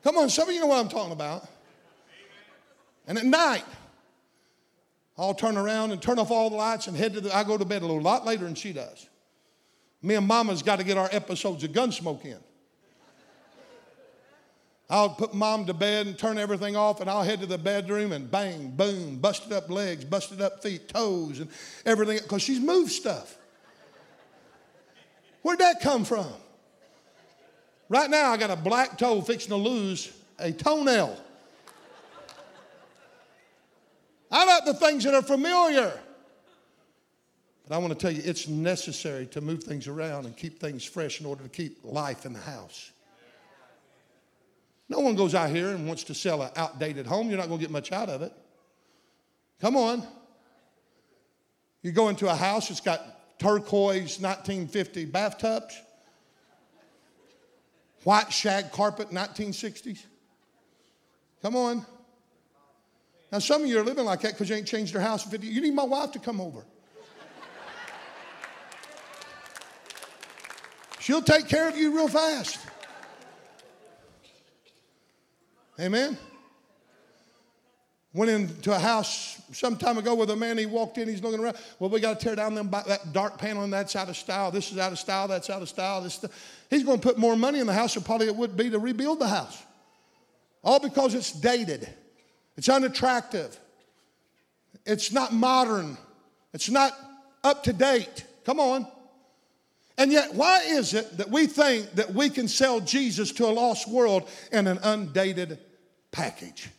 [0.03, 1.47] Come on, some of you know what I'm talking about.
[3.07, 3.65] And at night,
[5.17, 7.57] I'll turn around and turn off all the lights and head to the, I go
[7.57, 9.07] to bed a little lot later than she does.
[10.01, 12.39] Me and Mama's got to get our episodes of Gunsmoke in.
[14.91, 18.11] I'll put mom to bed and turn everything off, and I'll head to the bedroom
[18.11, 21.49] and bang, boom, busted up legs, busted up feet, toes, and
[21.85, 23.37] everything, because she's moved stuff.
[25.43, 26.27] Where'd that come from?
[27.87, 31.17] Right now, I got a black toe fixing to lose a toenail.
[34.29, 35.97] I like the things that are familiar.
[37.65, 40.83] But I want to tell you, it's necessary to move things around and keep things
[40.83, 42.91] fresh in order to keep life in the house.
[44.91, 47.29] No one goes out here and wants to sell an outdated home.
[47.29, 48.33] You're not going to get much out of it.
[49.61, 50.03] Come on.
[51.81, 55.81] You go into a house, it's got turquoise 1950 bathtubs,
[58.03, 60.03] white shag carpet 1960s.
[61.41, 61.85] Come on.
[63.31, 65.31] Now, some of you are living like that because you ain't changed your house in
[65.31, 66.65] 50 You need my wife to come over.
[70.99, 72.59] She'll take care of you real fast.
[75.81, 76.15] Amen.
[78.13, 80.57] Went into a house some time ago with a man.
[80.57, 81.07] He walked in.
[81.07, 81.57] He's looking around.
[81.79, 83.71] Well, we got to tear down them that dark paneling.
[83.71, 84.51] That's out of style.
[84.51, 85.27] This is out of style.
[85.27, 86.01] That's out of style.
[86.01, 86.23] This
[86.69, 88.79] he's going to put more money in the house than probably it would be to
[88.79, 89.63] rebuild the house.
[90.63, 91.87] All because it's dated.
[92.57, 93.57] It's unattractive.
[94.85, 95.97] It's not modern.
[96.53, 96.93] It's not
[97.43, 98.25] up to date.
[98.45, 98.85] Come on.
[99.97, 103.51] And yet, why is it that we think that we can sell Jesus to a
[103.53, 105.59] lost world in an undated
[106.11, 106.69] package?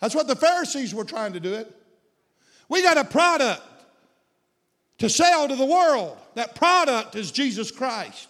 [0.00, 1.74] That's what the Pharisees were trying to do it.
[2.68, 3.62] We got a product
[4.98, 6.16] to sell to the world.
[6.34, 8.28] That product is Jesus Christ.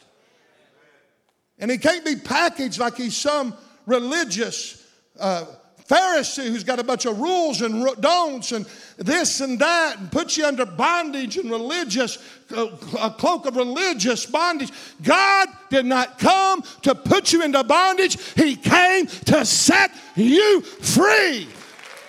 [1.58, 3.54] And he can't be packaged like he's some
[3.86, 4.86] religious
[5.18, 5.46] uh,
[5.88, 8.66] Pharisee who's got a bunch of rules and don'ts and
[8.98, 12.18] this and that and puts you under bondage and religious,
[12.54, 12.66] uh,
[13.00, 14.70] a cloak of religious bondage.
[15.02, 21.48] God did not come to put you into bondage, He came to set you free.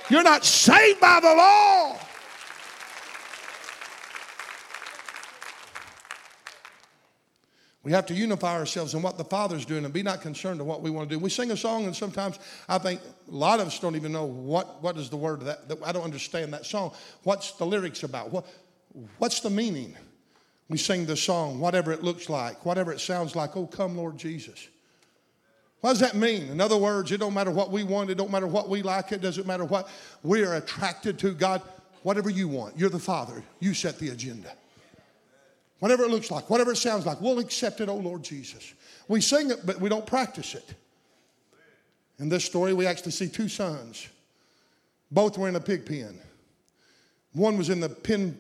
[0.09, 2.09] You're not saved by the law.
[7.84, 10.67] We have to unify ourselves in what the Father's doing and be not concerned of
[10.67, 11.19] what we want to do.
[11.19, 14.25] We sing a song, and sometimes I think a lot of us don't even know
[14.25, 15.77] what, what is the word that, that.
[15.86, 16.93] I don't understand that song.
[17.23, 18.32] What's the lyrics about?
[18.32, 18.45] What,
[19.17, 19.95] what's the meaning?
[20.67, 23.55] We sing the song, whatever it looks like, whatever it sounds like.
[23.55, 24.67] Oh, come, Lord Jesus.
[25.80, 26.49] What does that mean?
[26.49, 29.13] In other words, it don't matter what we want, it don't matter what we like,
[29.13, 29.89] it doesn't matter what
[30.21, 31.34] we are attracted to.
[31.34, 31.61] God,
[32.03, 33.41] whatever you want, you're the Father.
[33.61, 34.51] You set the agenda.
[35.80, 38.73] Whatever it looks like, whatever it sounds like, we'll accept it, oh Lord Jesus.
[39.07, 40.75] We sing it, but we don't practice it.
[42.19, 44.07] In this story, we actually see two sons.
[45.09, 46.19] Both were in a pig pen.
[47.34, 48.38] One was in the pen,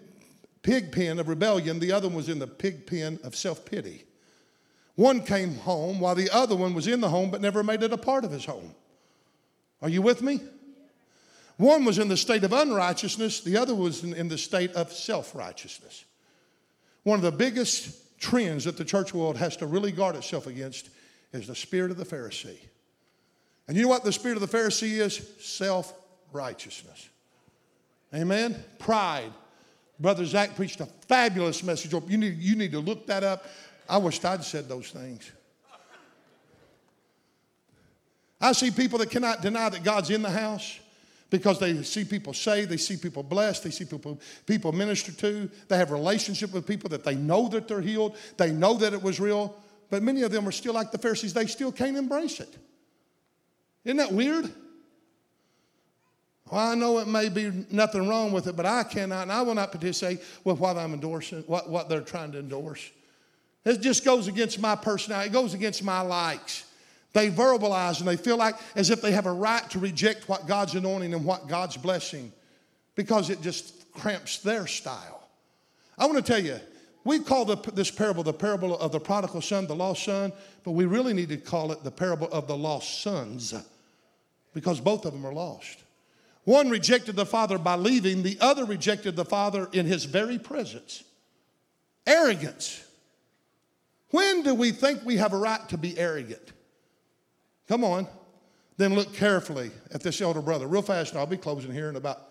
[0.63, 4.03] pig pen of rebellion, the other one was in the pig pen of self pity.
[4.95, 7.93] One came home while the other one was in the home but never made it
[7.93, 8.75] a part of his home.
[9.81, 10.41] Are you with me?
[11.55, 14.91] One was in the state of unrighteousness, the other was in, in the state of
[14.91, 16.03] self righteousness.
[17.03, 20.89] One of the biggest trends that the church world has to really guard itself against
[21.31, 22.57] is the spirit of the Pharisee.
[23.67, 25.27] And you know what the spirit of the Pharisee is?
[25.39, 25.93] Self
[26.31, 27.09] righteousness.
[28.13, 28.61] Amen?
[28.79, 29.31] Pride.
[29.99, 31.93] Brother Zach preached a fabulous message.
[31.93, 33.45] You need, you need to look that up.
[33.87, 35.31] I wished I'd said those things.
[38.41, 40.79] I see people that cannot deny that God's in the house
[41.29, 45.49] because they see people say, they see people blessed, they see people, people minister to,
[45.67, 49.01] they have relationship with people that they know that they're healed, they know that it
[49.01, 49.55] was real,
[49.89, 52.55] but many of them are still like the Pharisees, they still can't embrace it.
[53.85, 54.51] Isn't that weird?
[56.51, 59.43] Well, I know it may be nothing wrong with it, but I cannot, and I
[59.43, 62.89] will not participate with what I'm endorsing, what, what they're trying to endorse.
[63.65, 66.65] It just goes against my personality, it goes against my likes.
[67.13, 70.47] They verbalize and they feel like as if they have a right to reject what
[70.47, 72.31] God's anointing and what God's blessing
[72.95, 75.27] because it just cramps their style.
[75.97, 76.59] I want to tell you,
[77.03, 80.31] we call the, this parable the parable of the prodigal son, the lost son,
[80.63, 83.53] but we really need to call it the parable of the lost sons
[84.53, 85.79] because both of them are lost.
[86.43, 91.03] One rejected the father by leaving, the other rejected the father in his very presence.
[92.05, 92.83] Arrogance.
[94.11, 96.51] When do we think we have a right to be arrogant?
[97.69, 98.05] Come on.
[98.77, 100.65] Then look carefully at this elder brother.
[100.67, 102.29] Real fast, and I'll be closing here in about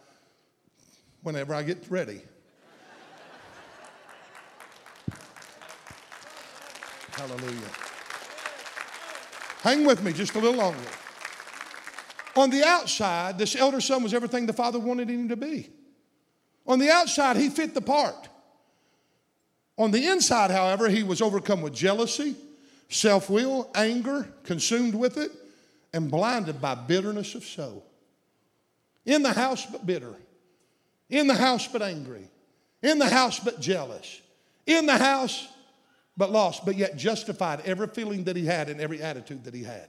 [1.22, 2.20] whenever I get ready.
[7.12, 7.70] Hallelujah.
[9.62, 10.78] Hang with me just a little longer.
[12.34, 15.70] On the outside, this elder son was everything the father wanted him to be.
[16.66, 18.28] On the outside, he fit the part.
[19.76, 22.34] On the inside, however, he was overcome with jealousy,
[22.88, 25.30] self will, anger, consumed with it,
[25.92, 27.84] and blinded by bitterness of soul.
[29.04, 30.14] In the house, but bitter.
[31.08, 32.28] In the house, but angry.
[32.82, 34.20] In the house, but jealous.
[34.66, 35.48] In the house,
[36.16, 39.62] but lost, but yet justified every feeling that he had and every attitude that he
[39.62, 39.88] had.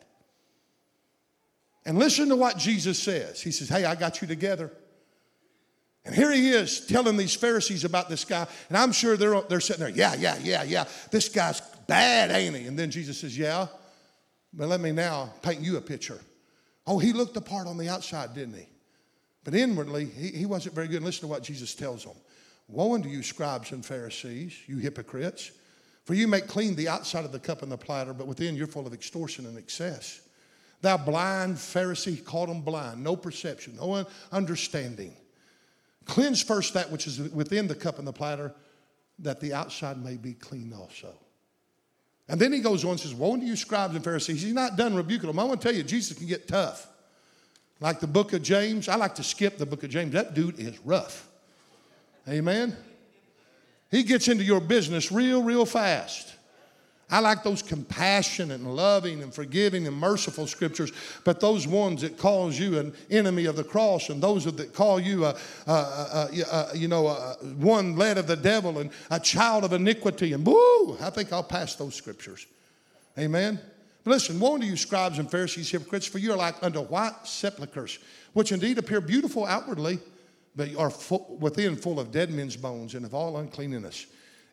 [1.86, 3.41] And listen to what Jesus says.
[3.41, 4.72] He says, Hey, I got you together.
[6.06, 8.47] And here he is telling these Pharisees about this guy.
[8.70, 10.86] And I'm sure they're, they're sitting there, yeah, yeah, yeah, yeah.
[11.12, 12.68] This guy's bad, ain't he?
[12.68, 13.68] And then Jesus says, yeah.
[14.54, 16.20] But let me now paint you a picture.
[16.88, 18.66] Oh, he looked the part on the outside, didn't he?
[19.44, 21.04] But inwardly, he, he wasn't very good.
[21.04, 22.16] Listen to what Jesus tells them
[22.68, 25.52] Woe unto you, scribes and Pharisees, you hypocrites,
[26.06, 28.68] for you make clean the outside of the cup and the platter, but within you're
[28.68, 30.22] full of extortion and excess.
[30.82, 35.14] Thou blind Pharisee, called him blind, no perception, no understanding.
[36.06, 38.54] Cleanse first that which is within the cup and the platter,
[39.20, 41.14] that the outside may be clean also.
[42.30, 44.44] And then he goes on and says, Woe unto you, scribes and Pharisees.
[44.44, 45.40] He's not done rebuking them.
[45.40, 46.88] I want to tell you, Jesus can get tough.
[47.82, 50.14] Like the book of James, I like to skip the book of James.
[50.14, 51.28] That dude is rough.
[52.28, 52.78] Amen.
[53.90, 56.36] He gets into your business real, real fast.
[57.12, 60.91] I like those compassionate and loving and forgiving and merciful scriptures,
[61.24, 64.99] but those ones that calls you an enemy of the cross and those that call
[64.99, 65.36] you a,
[65.66, 67.07] a, a, a you know
[67.57, 71.43] one led of the devil and a child of iniquity and boo, I think I'll
[71.43, 72.45] pass those scriptures.
[73.18, 73.60] Amen.
[74.03, 77.26] But listen, woe unto you, scribes and Pharisees, hypocrites, for you are like unto white
[77.26, 77.99] sepulchres,
[78.34, 79.99] which indeed appear beautiful outwardly,
[80.55, 84.05] but are full, within full of dead men's bones and of all uncleanness.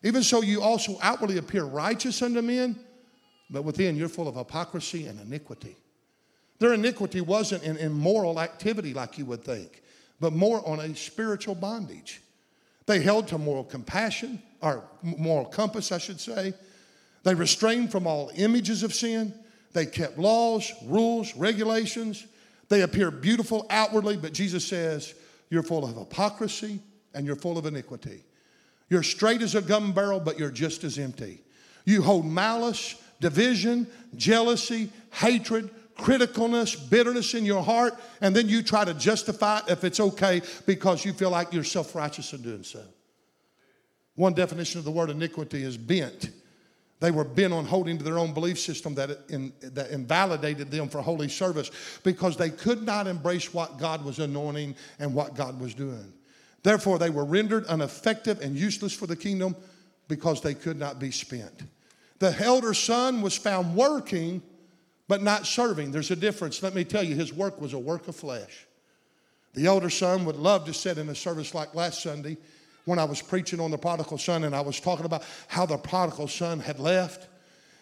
[0.03, 2.77] Even so, you also outwardly appear righteous unto men,
[3.49, 5.75] but within you're full of hypocrisy and iniquity.
[6.59, 9.83] Their iniquity wasn't an immoral activity like you would think,
[10.19, 12.21] but more on a spiritual bondage.
[12.85, 16.53] They held to moral compassion, or moral compass, I should say.
[17.23, 19.33] They restrained from all images of sin.
[19.73, 22.25] They kept laws, rules, regulations.
[22.69, 25.13] They appear beautiful outwardly, but Jesus says,
[25.49, 26.79] You're full of hypocrisy
[27.13, 28.23] and you're full of iniquity.
[28.89, 31.41] You're straight as a gum barrel, but you're just as empty.
[31.85, 38.85] You hold malice, division, jealousy, hatred, criticalness, bitterness in your heart, and then you try
[38.85, 42.63] to justify it if it's okay because you feel like you're self righteous in doing
[42.63, 42.83] so.
[44.15, 46.31] One definition of the word iniquity is bent.
[46.99, 50.89] They were bent on holding to their own belief system that, in, that invalidated them
[50.89, 51.69] for holy service
[52.03, 56.11] because they could not embrace what God was anointing and what God was doing.
[56.63, 59.55] Therefore, they were rendered ineffective and useless for the kingdom
[60.07, 61.63] because they could not be spent.
[62.19, 64.41] The elder son was found working
[65.07, 65.91] but not serving.
[65.91, 66.61] There's a difference.
[66.61, 68.67] Let me tell you, his work was a work of flesh.
[69.53, 72.37] The elder son would love to sit in a service like last Sunday
[72.85, 75.77] when I was preaching on the prodigal son and I was talking about how the
[75.77, 77.27] prodigal son had left,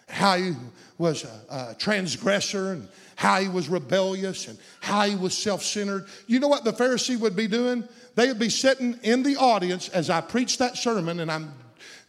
[0.07, 0.53] how he
[0.97, 6.05] was a, a transgressor, and how he was rebellious, and how he was self centered.
[6.27, 7.87] You know what the Pharisee would be doing?
[8.15, 11.53] They would be sitting in the audience as I preached that sermon, and I'm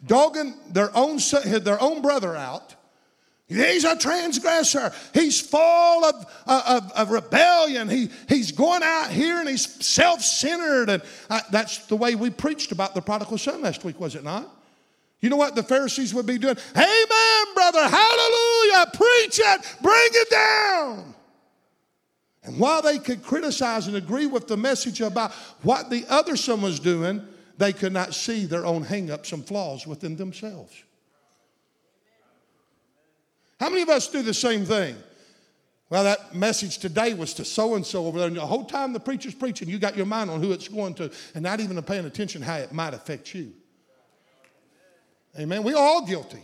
[0.05, 2.77] dogging their own, their own brother out
[3.49, 4.93] He's a transgressor.
[5.15, 5.61] He's full
[6.05, 7.89] of, uh, of, of, rebellion.
[7.89, 10.91] He, he's going out here and he's self centered.
[10.91, 14.25] And I, that's the way we preached about the prodigal son last week, was it
[14.25, 14.53] not?
[15.21, 16.57] You know what the Pharisees would be doing?
[16.75, 17.89] Amen, brother.
[17.89, 18.87] Hallelujah.
[18.93, 19.77] Preach it.
[19.81, 21.15] Bring it down.
[22.47, 25.33] And while they could criticize and agree with the message about
[25.63, 27.21] what the other son was doing,
[27.59, 30.73] they could not see their own hangups and flaws within themselves.
[33.59, 34.95] How many of us do the same thing?
[35.91, 38.29] Well, that message today was to so and so over there.
[38.29, 40.95] And the whole time the preacher's preaching, you got your mind on who it's going
[40.95, 43.53] to, and not even paying attention how it might affect you.
[45.39, 45.65] Amen.
[45.65, 46.43] We're all guilty.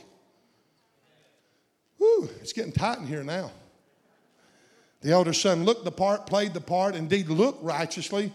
[1.99, 3.53] Whew, it's getting tight in here now.
[5.03, 8.33] The elder son looked the part, played the part, indeed looked righteously,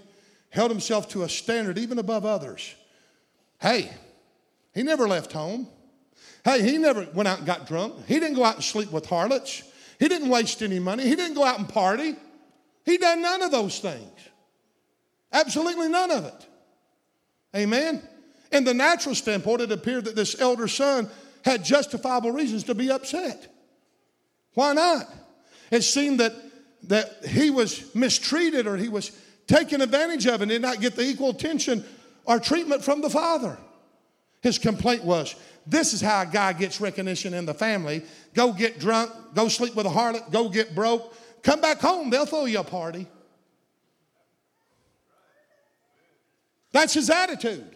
[0.49, 2.76] held himself to a standard even above others.
[3.59, 3.91] Hey,
[4.74, 5.68] he never left home.
[6.43, 8.05] Hey, he never went out and got drunk.
[8.05, 9.63] He didn't go out and sleep with harlots.
[9.99, 11.03] He didn't waste any money.
[11.03, 12.15] He didn't go out and party.
[12.86, 14.11] He done none of those things.
[15.32, 16.47] Absolutely none of it.
[17.55, 18.01] Amen.
[18.51, 21.09] In the natural standpoint, it appeared that this elder son
[21.43, 23.53] had justifiable reasons to be upset.
[24.53, 25.07] Why not?
[25.72, 26.34] It seemed that,
[26.88, 29.11] that he was mistreated or he was
[29.45, 31.83] taken advantage of and did not get the equal attention
[32.25, 33.57] or treatment from the father.
[34.41, 35.35] His complaint was,
[35.65, 38.03] This is how a guy gets recognition in the family.
[38.33, 41.13] Go get drunk, go sleep with a harlot, go get broke,
[41.43, 43.07] come back home, they'll throw you a party.
[46.71, 47.75] That's his attitude.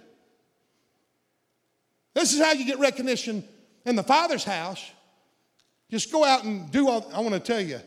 [2.14, 3.44] This is how you get recognition
[3.86, 4.92] in the Father's house.
[5.90, 7.80] Just go out and do all, I want to tell you,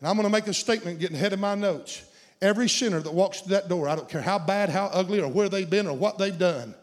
[0.00, 2.04] and I'm going to make a statement getting ahead of my notes.
[2.42, 5.28] Every sinner that walks through that door, I don't care how bad, how ugly, or
[5.28, 6.74] where they've been, or what they've done,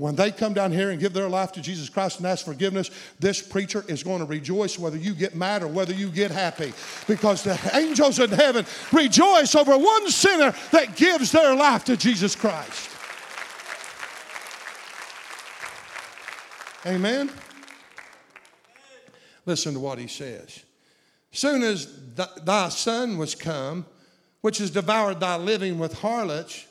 [0.00, 2.90] when they come down here and give their life to Jesus Christ and ask forgiveness,
[3.18, 6.72] this preacher is going to rejoice whether you get mad or whether you get happy.
[7.06, 12.34] Because the angels in heaven rejoice over one sinner that gives their life to Jesus
[12.34, 12.88] Christ.
[16.86, 17.30] Amen.
[19.44, 20.64] Listen to what he says.
[21.32, 21.88] Soon as
[22.44, 23.86] thy son was come,
[24.40, 26.66] which has devoured thy living with harlots,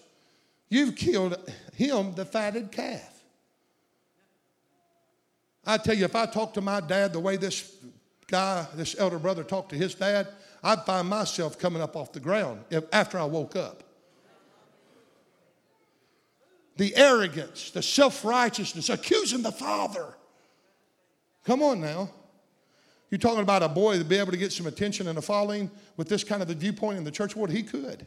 [0.70, 1.38] you've killed
[1.74, 3.24] him the fatted calf.
[5.66, 7.76] I tell you, if I talked to my dad the way this
[8.28, 10.28] guy, this elder brother, talked to his dad,
[10.64, 13.84] I'd find myself coming up off the ground if, after I woke up.
[16.78, 20.16] The arrogance, the self righteousness, accusing the father.
[21.46, 22.10] Come on now.
[23.10, 25.72] You're talking about a boy to be able to get some attention and a following
[25.98, 27.52] with this kind of a viewpoint in the church world?
[27.52, 28.06] He could.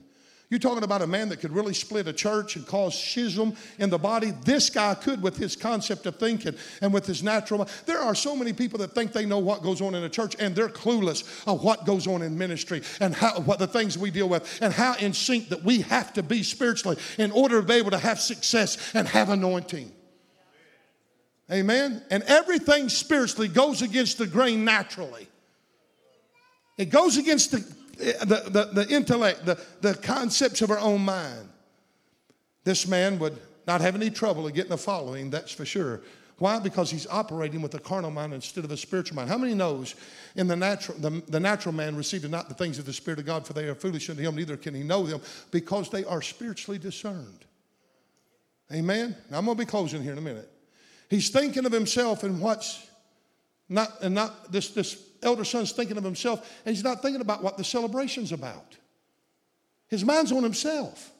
[0.52, 3.88] You're talking about a man that could really split a church and cause schism in
[3.88, 4.32] the body.
[4.44, 7.66] This guy could with his concept of thinking and with his natural.
[7.86, 10.36] There are so many people that think they know what goes on in a church
[10.38, 14.10] and they're clueless of what goes on in ministry and how, what the things we
[14.10, 17.66] deal with and how in sync that we have to be spiritually in order to
[17.66, 19.90] be able to have success and have anointing.
[21.52, 22.02] Amen.
[22.10, 25.28] And everything spiritually goes against the grain naturally.
[26.78, 27.60] It goes against the
[28.02, 31.48] the, the, the intellect, the, the concepts of our own mind.
[32.64, 36.00] This man would not have any trouble in getting a following, that's for sure.
[36.38, 36.58] Why?
[36.58, 39.28] Because he's operating with a carnal mind instead of a spiritual mind.
[39.28, 39.94] How many knows
[40.34, 43.26] in the natural, the, the natural man received not the things of the Spirit of
[43.26, 45.20] God, for they are foolish unto him, neither can he know them,
[45.52, 47.44] because they are spiritually discerned.
[48.72, 49.14] Amen?
[49.30, 50.50] Now I'm going to be closing here in a minute.
[51.12, 52.86] He's thinking of himself and what's
[53.68, 57.42] not, and not this, this elder son's thinking of himself, and he's not thinking about
[57.42, 58.78] what the celebration's about.
[59.88, 61.12] His mind's on himself.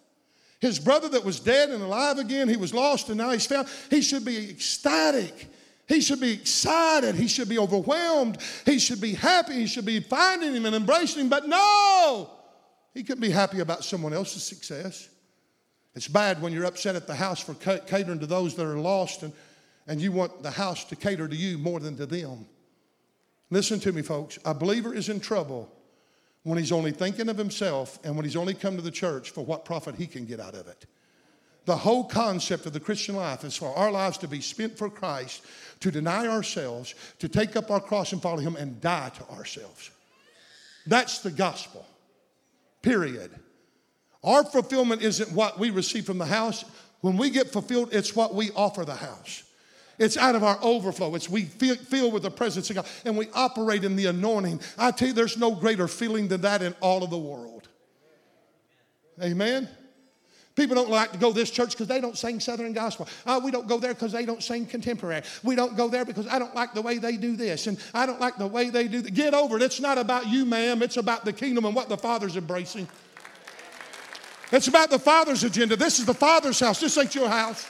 [0.60, 3.68] His brother that was dead and alive again, he was lost and now he's found.
[3.90, 5.48] He should be ecstatic.
[5.86, 7.14] He should be excited.
[7.14, 8.38] He should be overwhelmed.
[8.64, 9.52] He should be happy.
[9.52, 11.28] He should be finding him and embracing him.
[11.28, 12.30] But no,
[12.94, 15.10] he couldn't be happy about someone else's success.
[15.94, 19.22] It's bad when you're upset at the house for catering to those that are lost
[19.22, 19.34] and,
[19.86, 22.46] and you want the house to cater to you more than to them.
[23.50, 24.38] Listen to me, folks.
[24.44, 25.70] A believer is in trouble
[26.44, 29.44] when he's only thinking of himself and when he's only come to the church for
[29.44, 30.86] what profit he can get out of it.
[31.64, 34.90] The whole concept of the Christian life is for our lives to be spent for
[34.90, 35.44] Christ,
[35.80, 39.90] to deny ourselves, to take up our cross and follow Him, and die to ourselves.
[40.86, 41.86] That's the gospel,
[42.82, 43.30] period.
[44.24, 46.64] Our fulfillment isn't what we receive from the house.
[47.00, 49.44] When we get fulfilled, it's what we offer the house.
[50.02, 51.14] It's out of our overflow.
[51.14, 54.60] It's we feel, with the presence of God and we operate in the anointing.
[54.76, 57.68] I tell you, there's no greater feeling than that in all of the world.
[59.22, 59.68] Amen.
[60.54, 63.08] People don't like to go to this church because they don't sing Southern gospel.
[63.24, 65.22] Uh, we don't go there because they don't sing contemporary.
[65.42, 68.04] We don't go there because I don't like the way they do this and I
[68.04, 69.14] don't like the way they do that.
[69.14, 69.62] Get over it.
[69.62, 70.82] It's not about you, ma'am.
[70.82, 72.88] It's about the kingdom and what the Father's embracing.
[74.50, 75.76] It's about the Father's agenda.
[75.76, 76.80] This is the Father's house.
[76.80, 77.66] This ain't your house.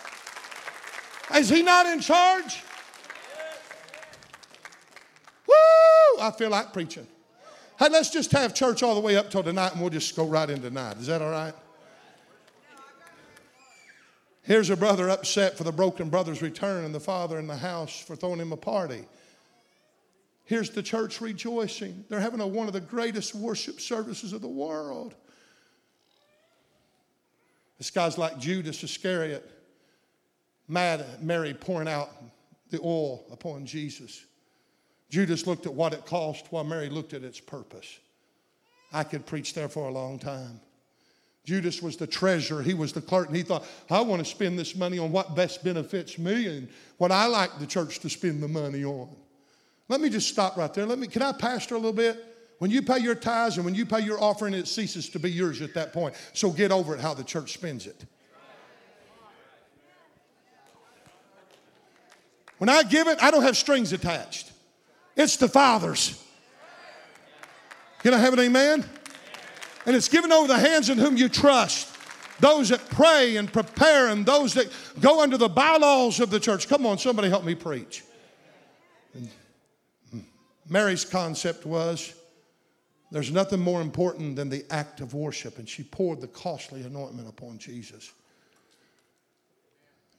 [1.34, 2.62] Is He not in charge?
[5.46, 6.20] Woo!
[6.20, 7.06] I feel like preaching.
[7.78, 10.26] Hey, let's just have church all the way up till tonight and we'll just go
[10.26, 10.98] right into tonight.
[10.98, 11.54] Is that all right?
[14.42, 17.98] Here's a brother upset for the broken brother's return and the father in the house
[17.98, 19.04] for throwing him a party.
[20.44, 22.04] Here's the church rejoicing.
[22.08, 25.14] They're having a, one of the greatest worship services of the world.
[27.78, 29.48] This guy's like Judas Iscariot,
[30.72, 32.10] Mary pouring out
[32.70, 34.24] the oil upon Jesus.
[35.10, 37.98] Judas looked at what it cost while Mary looked at its purpose.
[38.92, 40.60] I could preach there for a long time.
[41.44, 44.58] Judas was the treasurer, he was the clerk, and he thought, I want to spend
[44.58, 46.68] this money on what best benefits me and
[46.98, 49.08] what I like the church to spend the money on.
[49.88, 50.86] Let me just stop right there.
[50.86, 52.24] Let me, can I pastor a little bit?
[52.58, 55.32] When you pay your tithes and when you pay your offering, it ceases to be
[55.32, 56.14] yours at that point.
[56.32, 58.04] So get over it how the church spends it.
[62.62, 64.52] When I give it, I don't have strings attached.
[65.16, 66.24] It's the Father's.
[68.04, 68.84] Can I have an amen?
[69.84, 71.88] And it's given over the hands in whom you trust.
[72.38, 74.68] Those that pray and prepare and those that
[75.00, 76.68] go under the bylaws of the church.
[76.68, 78.04] Come on, somebody help me preach.
[80.68, 82.14] Mary's concept was
[83.10, 87.28] there's nothing more important than the act of worship, and she poured the costly anointment
[87.28, 88.12] upon Jesus.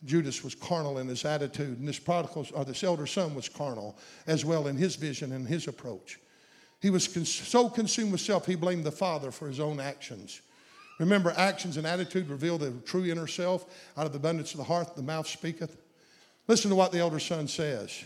[0.05, 3.97] Judas was carnal in his attitude, and this prodigal or this elder son was carnal
[4.27, 6.19] as well in his vision and his approach.
[6.81, 10.41] He was cons- so consumed with self, he blamed the Father for his own actions.
[10.99, 13.65] Remember, actions and attitude reveal the true inner self.
[13.97, 15.77] Out of the abundance of the heart, the mouth speaketh.
[16.47, 18.03] Listen to what the elder son says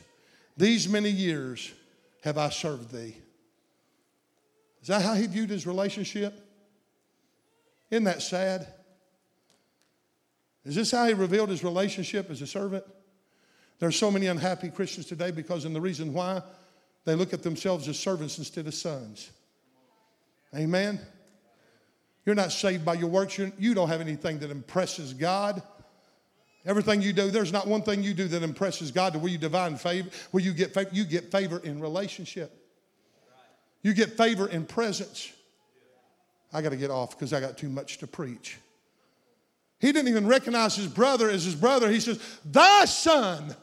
[0.56, 1.74] These many years
[2.24, 3.18] have I served thee.
[4.82, 6.34] Is that how he viewed his relationship?
[7.90, 8.68] Isn't that sad?
[10.68, 12.84] Is this how he revealed his relationship as a servant?
[13.80, 16.42] There are so many unhappy Christians today because, and the reason why,
[17.06, 19.32] they look at themselves as servants instead of sons.
[20.54, 21.00] Amen.
[22.26, 23.38] You're not saved by your works.
[23.38, 25.64] You're, you do not have anything that impresses God.
[26.66, 29.38] Everything you do, there's not one thing you do that impresses God to where you
[29.38, 30.90] divine favor, where you get favor.
[30.92, 32.52] You get favor in relationship.
[33.84, 35.32] You get favor in presence.
[36.52, 38.58] I got to get off because I got too much to preach.
[39.80, 41.90] He didn't even recognize his brother as his brother.
[41.90, 43.56] He says, Thy son,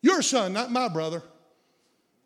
[0.00, 1.22] your son, not my brother.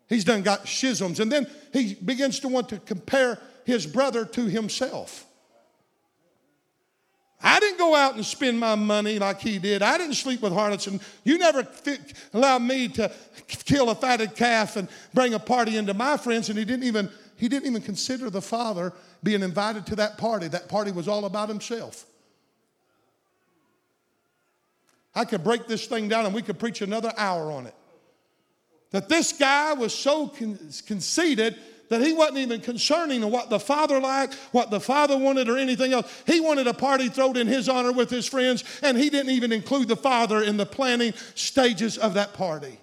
[0.07, 1.19] He's done got schisms.
[1.19, 5.25] And then he begins to want to compare his brother to himself.
[7.45, 9.81] I didn't go out and spend my money like he did.
[9.81, 11.67] I didn't sleep with harlots, and you never
[12.33, 13.11] allowed me to
[13.65, 16.47] kill a fatted calf and bring a party into my friends.
[16.47, 18.93] And he didn't even he didn't even consider the father
[19.23, 20.47] being invited to that party.
[20.47, 22.05] That party was all about himself.
[25.15, 27.75] I could break this thing down, and we could preach another hour on it
[28.93, 31.57] that this guy was so con- conceited
[31.89, 35.93] that he wasn't even concerning what the father liked, what the father wanted, or anything
[35.93, 36.23] else.
[36.25, 39.51] He wanted a party thrown in his honor with his friends, and he didn't even
[39.51, 42.79] include the father in the planning stages of that party.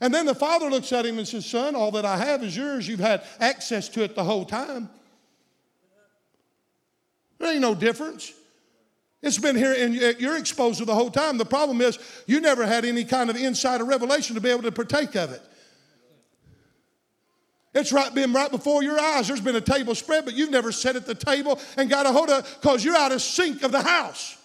[0.00, 2.56] And then the father looks at him and says, Son, all that I have is
[2.56, 2.86] yours.
[2.86, 4.90] You've had access to it the whole time.
[7.38, 8.32] There ain't no difference.
[9.24, 11.38] It's been here and you're exposed to the whole time.
[11.38, 14.72] The problem is you never had any kind of insider revelation to be able to
[14.72, 15.40] partake of it.
[17.74, 19.26] It's right been right before your eyes.
[19.26, 22.12] There's been a table spread, but you've never sat at the table and got a
[22.12, 24.36] hold of because you're out of sync of the house.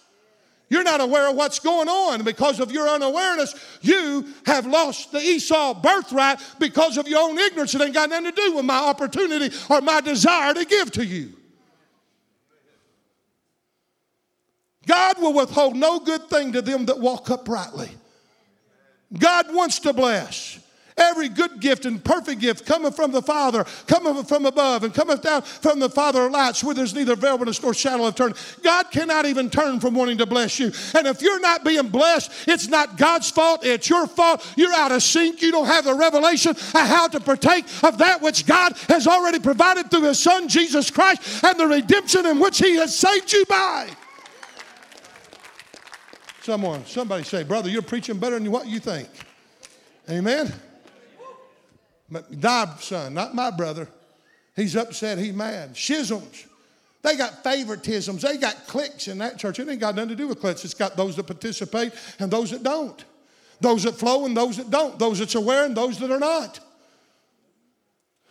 [0.70, 2.22] You're not aware of what's going on.
[2.22, 7.74] Because of your unawareness, you have lost the Esau birthright because of your own ignorance.
[7.74, 11.04] It ain't got nothing to do with my opportunity or my desire to give to
[11.04, 11.34] you.
[14.86, 17.90] God will withhold no good thing to them that walk uprightly.
[19.18, 20.58] God wants to bless.
[20.96, 25.22] Every good gift and perfect gift cometh from the Father, cometh from above, and cometh
[25.22, 28.34] down from the Father of lights, where there's neither variableness nor shadow of turn.
[28.62, 30.66] God cannot even turn from wanting to bless you.
[30.94, 34.46] And if you're not being blessed, it's not God's fault, it's your fault.
[34.56, 35.40] You're out of sync.
[35.40, 39.38] You don't have the revelation of how to partake of that which God has already
[39.38, 43.46] provided through His Son, Jesus Christ, and the redemption in which He has saved you
[43.46, 43.88] by.
[46.42, 49.08] Someone, somebody say, brother, you're preaching better than what you think.
[50.08, 50.52] Amen.
[52.30, 53.88] Thy son, not my brother.
[54.56, 55.76] He's upset, he's mad.
[55.76, 56.46] Schisms.
[57.02, 58.20] They got favoritisms.
[58.20, 59.58] They got cliques in that church.
[59.58, 60.64] It ain't got nothing to do with cliques.
[60.64, 63.04] It's got those that participate and those that don't.
[63.60, 64.98] Those that flow and those that don't.
[64.98, 66.60] Those that's aware and those that are not.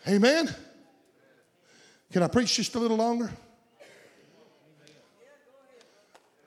[0.08, 0.54] Amen.
[2.12, 3.32] Can I preach just a little longer?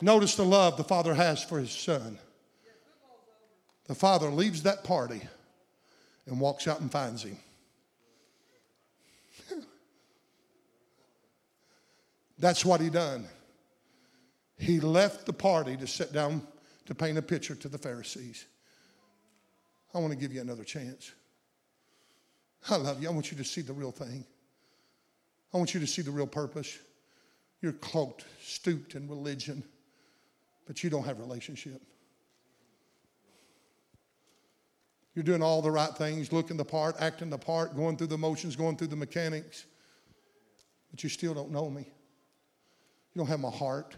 [0.03, 2.19] Notice the love the father has for his son.
[3.87, 5.23] The father leaves that party
[6.27, 7.37] and walks out and finds him.
[12.41, 13.29] That's what he done.
[14.59, 16.45] He left the party to sit down
[16.87, 18.47] to paint a picture to the Pharisees.
[19.95, 21.13] I want to give you another chance.
[22.69, 23.09] I love you.
[23.09, 24.25] I want you to see the real thing.
[25.55, 26.77] I want you to see the real purpose.
[27.61, 29.63] You're cloaked, stooped in religion,
[30.67, 31.81] but you don't have relationship.
[35.15, 38.19] You're doing all the right things, looking the part, acting the part, going through the
[38.19, 39.67] motions, going through the mechanics.
[40.91, 41.83] But you still don't know me.
[41.83, 43.97] You don't have my heart.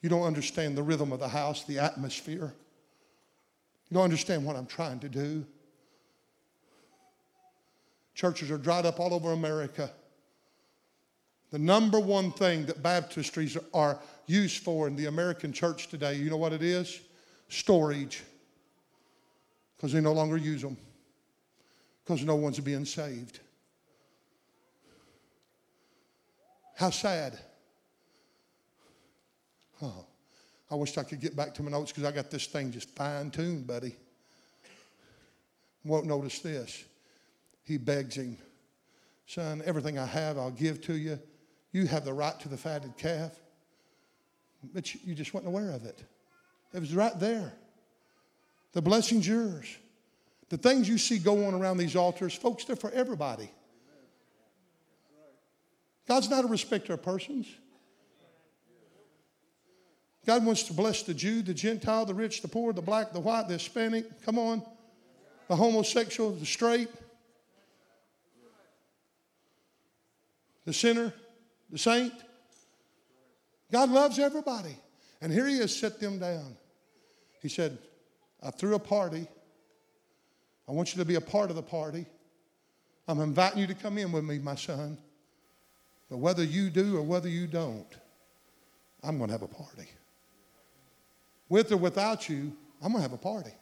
[0.00, 2.54] You don't understand the rhythm of the house, the atmosphere.
[3.88, 5.44] You don't understand what I'm trying to do.
[8.14, 9.90] Churches are dried up all over America.
[11.50, 16.30] The number one thing that baptistries are used for in the American church today, you
[16.30, 17.00] know what it is?
[17.48, 18.22] Storage
[19.76, 20.76] because they no longer use them
[22.02, 23.40] because no one's being saved.
[26.76, 27.38] How sad.
[29.82, 30.06] Oh,
[30.70, 32.88] I wish I could get back to my notes because I got this thing just
[32.90, 33.94] fine tuned, buddy.
[35.84, 36.84] Won't notice this.
[37.62, 38.38] He begs him,
[39.26, 41.18] Son, everything I have, I'll give to you.
[41.72, 43.32] You have the right to the fatted calf.
[44.72, 46.02] But you just weren't aware of it.
[46.72, 47.52] It was right there.
[48.72, 49.66] The blessing's yours.
[50.48, 53.50] The things you see going around these altars, folks, they're for everybody.
[56.06, 57.46] God's not a respecter of persons.
[60.26, 63.20] God wants to bless the Jew, the Gentile, the rich, the poor, the black, the
[63.20, 64.22] white, the Hispanic.
[64.22, 64.62] Come on.
[65.48, 66.88] The homosexual, the straight,
[70.64, 71.12] the sinner,
[71.70, 72.14] the saint.
[73.74, 74.76] God loves everybody.
[75.20, 76.54] And here he has set them down.
[77.42, 77.76] He said,
[78.40, 79.26] I threw a party.
[80.68, 82.06] I want you to be a part of the party.
[83.08, 84.96] I'm inviting you to come in with me, my son.
[86.08, 87.92] But whether you do or whether you don't,
[89.02, 89.88] I'm going to have a party.
[91.48, 93.54] With or without you, I'm going to have a party.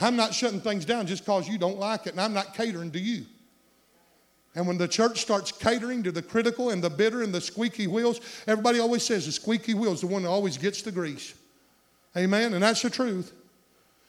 [0.00, 2.92] I'm not shutting things down just because you don't like it, and I'm not catering
[2.92, 3.26] to you.
[4.54, 7.86] And when the church starts catering to the critical and the bitter and the squeaky
[7.86, 11.34] wheels, everybody always says the squeaky wheel is the one that always gets the grease.
[12.16, 12.54] Amen?
[12.54, 13.32] And that's the truth.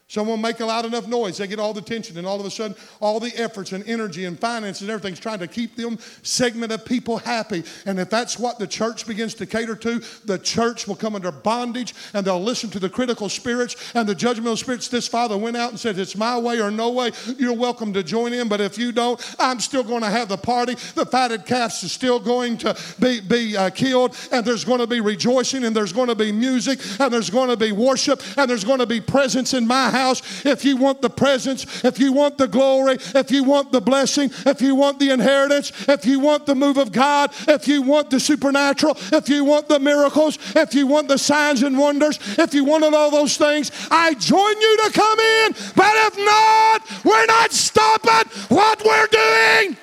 [0.10, 2.50] Someone make a loud enough noise, they get all the attention, and all of a
[2.50, 6.72] sudden, all the efforts and energy and finances and everything's trying to keep them segment
[6.72, 7.64] of people happy.
[7.86, 11.32] And if that's what the church begins to cater to, the church will come under
[11.32, 14.88] bondage and they'll listen to the critical spirits and the judgmental spirits.
[14.88, 17.12] This father went out and said, It's my way or no way.
[17.38, 20.38] You're welcome to join in, but if you don't, I'm still going to have the
[20.38, 20.74] party.
[20.96, 24.88] The fatted calves is still going to be, be uh, killed, and there's going to
[24.88, 28.50] be rejoicing, and there's going to be music, and there's going to be worship, and
[28.50, 32.00] there's going to be presence in my house house, if you want the presence, if
[32.00, 36.06] you want the glory, if you want the blessing, if you want the inheritance, if
[36.06, 39.80] you want the move of God, if you want the supernatural, if you want the
[39.80, 44.14] miracles, if you want the signs and wonders, if you wanted all those things, I
[44.16, 45.52] join you to come in.
[45.76, 49.78] But if not, we're not stopping what we're doing.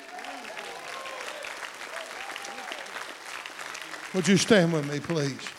[4.13, 5.56] Would you stand with me, please?